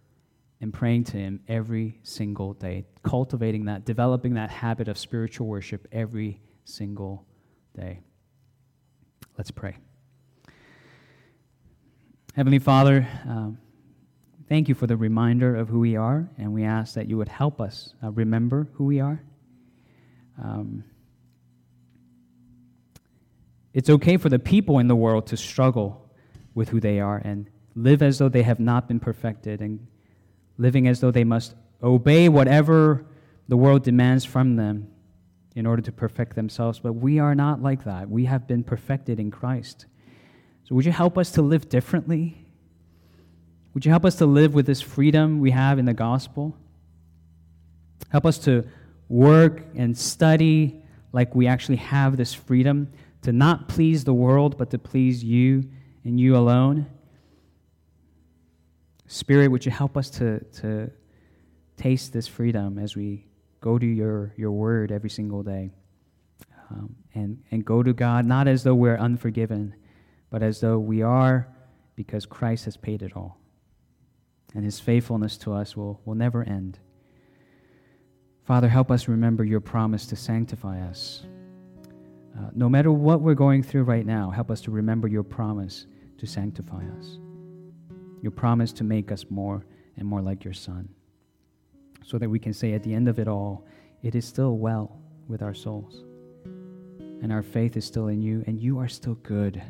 and 0.60 0.72
praying 0.72 1.04
to 1.04 1.16
Him 1.16 1.40
every 1.48 1.98
single 2.02 2.54
day, 2.54 2.84
cultivating 3.02 3.64
that, 3.66 3.84
developing 3.84 4.34
that 4.34 4.50
habit 4.50 4.88
of 4.88 4.96
spiritual 4.96 5.46
worship 5.46 5.86
every 5.92 6.40
single 6.64 7.26
day. 7.76 8.00
Let's 9.36 9.50
pray. 9.50 9.76
Heavenly 12.34 12.60
Father, 12.60 13.06
um, 13.28 13.58
thank 14.48 14.68
you 14.68 14.74
for 14.74 14.86
the 14.86 14.96
reminder 14.96 15.54
of 15.56 15.68
who 15.68 15.80
we 15.80 15.96
are, 15.96 16.30
and 16.38 16.52
we 16.52 16.64
ask 16.64 16.94
that 16.94 17.08
you 17.08 17.16
would 17.18 17.28
help 17.28 17.60
us 17.60 17.94
uh, 18.02 18.10
remember 18.10 18.68
who 18.74 18.84
we 18.84 19.00
are. 19.00 19.22
Um, 20.42 20.84
it's 23.74 23.88
okay 23.88 24.16
for 24.16 24.28
the 24.28 24.38
people 24.38 24.78
in 24.78 24.88
the 24.88 24.96
world 24.96 25.26
to 25.28 25.36
struggle 25.36 26.10
with 26.54 26.68
who 26.68 26.80
they 26.80 27.00
are 27.00 27.18
and 27.24 27.48
live 27.74 28.02
as 28.02 28.18
though 28.18 28.28
they 28.28 28.42
have 28.42 28.60
not 28.60 28.86
been 28.88 29.00
perfected 29.00 29.60
and 29.60 29.86
living 30.58 30.86
as 30.86 31.00
though 31.00 31.10
they 31.10 31.24
must 31.24 31.54
obey 31.82 32.28
whatever 32.28 33.06
the 33.48 33.56
world 33.56 33.82
demands 33.82 34.24
from 34.24 34.56
them 34.56 34.88
in 35.54 35.66
order 35.66 35.82
to 35.82 35.92
perfect 35.92 36.36
themselves. 36.36 36.78
But 36.78 36.94
we 36.94 37.18
are 37.18 37.34
not 37.34 37.62
like 37.62 37.84
that. 37.84 38.08
We 38.08 38.26
have 38.26 38.46
been 38.46 38.62
perfected 38.62 39.18
in 39.18 39.30
Christ. 39.30 39.86
So, 40.64 40.74
would 40.74 40.84
you 40.84 40.92
help 40.92 41.18
us 41.18 41.32
to 41.32 41.42
live 41.42 41.68
differently? 41.68 42.46
Would 43.74 43.84
you 43.84 43.90
help 43.90 44.04
us 44.04 44.16
to 44.16 44.26
live 44.26 44.54
with 44.54 44.66
this 44.66 44.80
freedom 44.80 45.40
we 45.40 45.50
have 45.50 45.78
in 45.78 45.86
the 45.86 45.94
gospel? 45.94 46.56
Help 48.10 48.26
us 48.26 48.38
to 48.40 48.64
work 49.08 49.64
and 49.74 49.96
study 49.96 50.82
like 51.12 51.34
we 51.34 51.46
actually 51.46 51.76
have 51.76 52.16
this 52.16 52.32
freedom 52.34 52.88
to 53.22 53.32
not 53.32 53.68
please 53.68 54.04
the 54.04 54.14
world, 54.14 54.58
but 54.58 54.70
to 54.70 54.78
please 54.78 55.22
you 55.24 55.64
and 56.04 56.18
you 56.18 56.36
alone. 56.36 56.86
Spirit, 59.06 59.48
would 59.48 59.64
you 59.64 59.70
help 59.70 59.96
us 59.96 60.10
to, 60.10 60.40
to 60.60 60.90
taste 61.76 62.12
this 62.12 62.26
freedom 62.26 62.78
as 62.78 62.96
we 62.96 63.26
go 63.60 63.78
to 63.78 63.86
your, 63.86 64.32
your 64.36 64.50
word 64.50 64.90
every 64.90 65.10
single 65.10 65.42
day? 65.42 65.70
Um, 66.70 66.96
and, 67.14 67.42
and 67.50 67.64
go 67.64 67.82
to 67.82 67.92
God 67.92 68.24
not 68.24 68.48
as 68.48 68.62
though 68.62 68.74
we're 68.74 68.96
unforgiven, 68.96 69.74
but 70.30 70.42
as 70.42 70.60
though 70.60 70.78
we 70.78 71.02
are 71.02 71.48
because 71.94 72.24
Christ 72.24 72.64
has 72.64 72.76
paid 72.76 73.02
it 73.02 73.14
all. 73.14 73.38
And 74.54 74.64
his 74.64 74.80
faithfulness 74.80 75.36
to 75.38 75.52
us 75.52 75.76
will, 75.76 76.00
will 76.04 76.14
never 76.14 76.42
end. 76.42 76.78
Father, 78.44 78.68
help 78.68 78.90
us 78.90 79.08
remember 79.08 79.44
your 79.44 79.60
promise 79.60 80.06
to 80.06 80.16
sanctify 80.16 80.80
us. 80.80 81.24
Uh, 82.36 82.48
no 82.54 82.68
matter 82.68 82.90
what 82.90 83.20
we're 83.20 83.34
going 83.34 83.62
through 83.62 83.84
right 83.84 84.06
now, 84.06 84.30
help 84.30 84.50
us 84.50 84.60
to 84.62 84.70
remember 84.70 85.06
your 85.06 85.22
promise 85.22 85.86
to 86.18 86.26
sanctify 86.26 86.82
us, 86.98 87.18
your 88.22 88.32
promise 88.32 88.72
to 88.72 88.84
make 88.84 89.12
us 89.12 89.26
more 89.28 89.66
and 89.96 90.06
more 90.06 90.22
like 90.22 90.42
your 90.42 90.54
Son, 90.54 90.88
so 92.04 92.18
that 92.18 92.28
we 92.28 92.38
can 92.38 92.54
say 92.54 92.72
at 92.72 92.82
the 92.82 92.94
end 92.94 93.08
of 93.08 93.18
it 93.18 93.28
all, 93.28 93.66
it 94.02 94.14
is 94.14 94.24
still 94.24 94.56
well 94.56 94.98
with 95.28 95.42
our 95.42 95.54
souls, 95.54 96.04
and 97.22 97.30
our 97.30 97.42
faith 97.42 97.76
is 97.76 97.84
still 97.84 98.08
in 98.08 98.22
you, 98.22 98.42
and 98.46 98.58
you 98.58 98.78
are 98.78 98.88
still 98.88 99.14
good. 99.16 99.62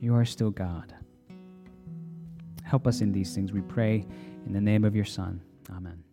You 0.00 0.14
are 0.14 0.26
still 0.26 0.50
God. 0.50 0.94
Help 2.62 2.86
us 2.86 3.00
in 3.00 3.12
these 3.12 3.34
things, 3.34 3.52
we 3.52 3.62
pray, 3.62 4.06
in 4.46 4.52
the 4.52 4.60
name 4.60 4.84
of 4.84 4.94
your 4.94 5.06
Son. 5.06 5.40
Amen. 5.74 6.03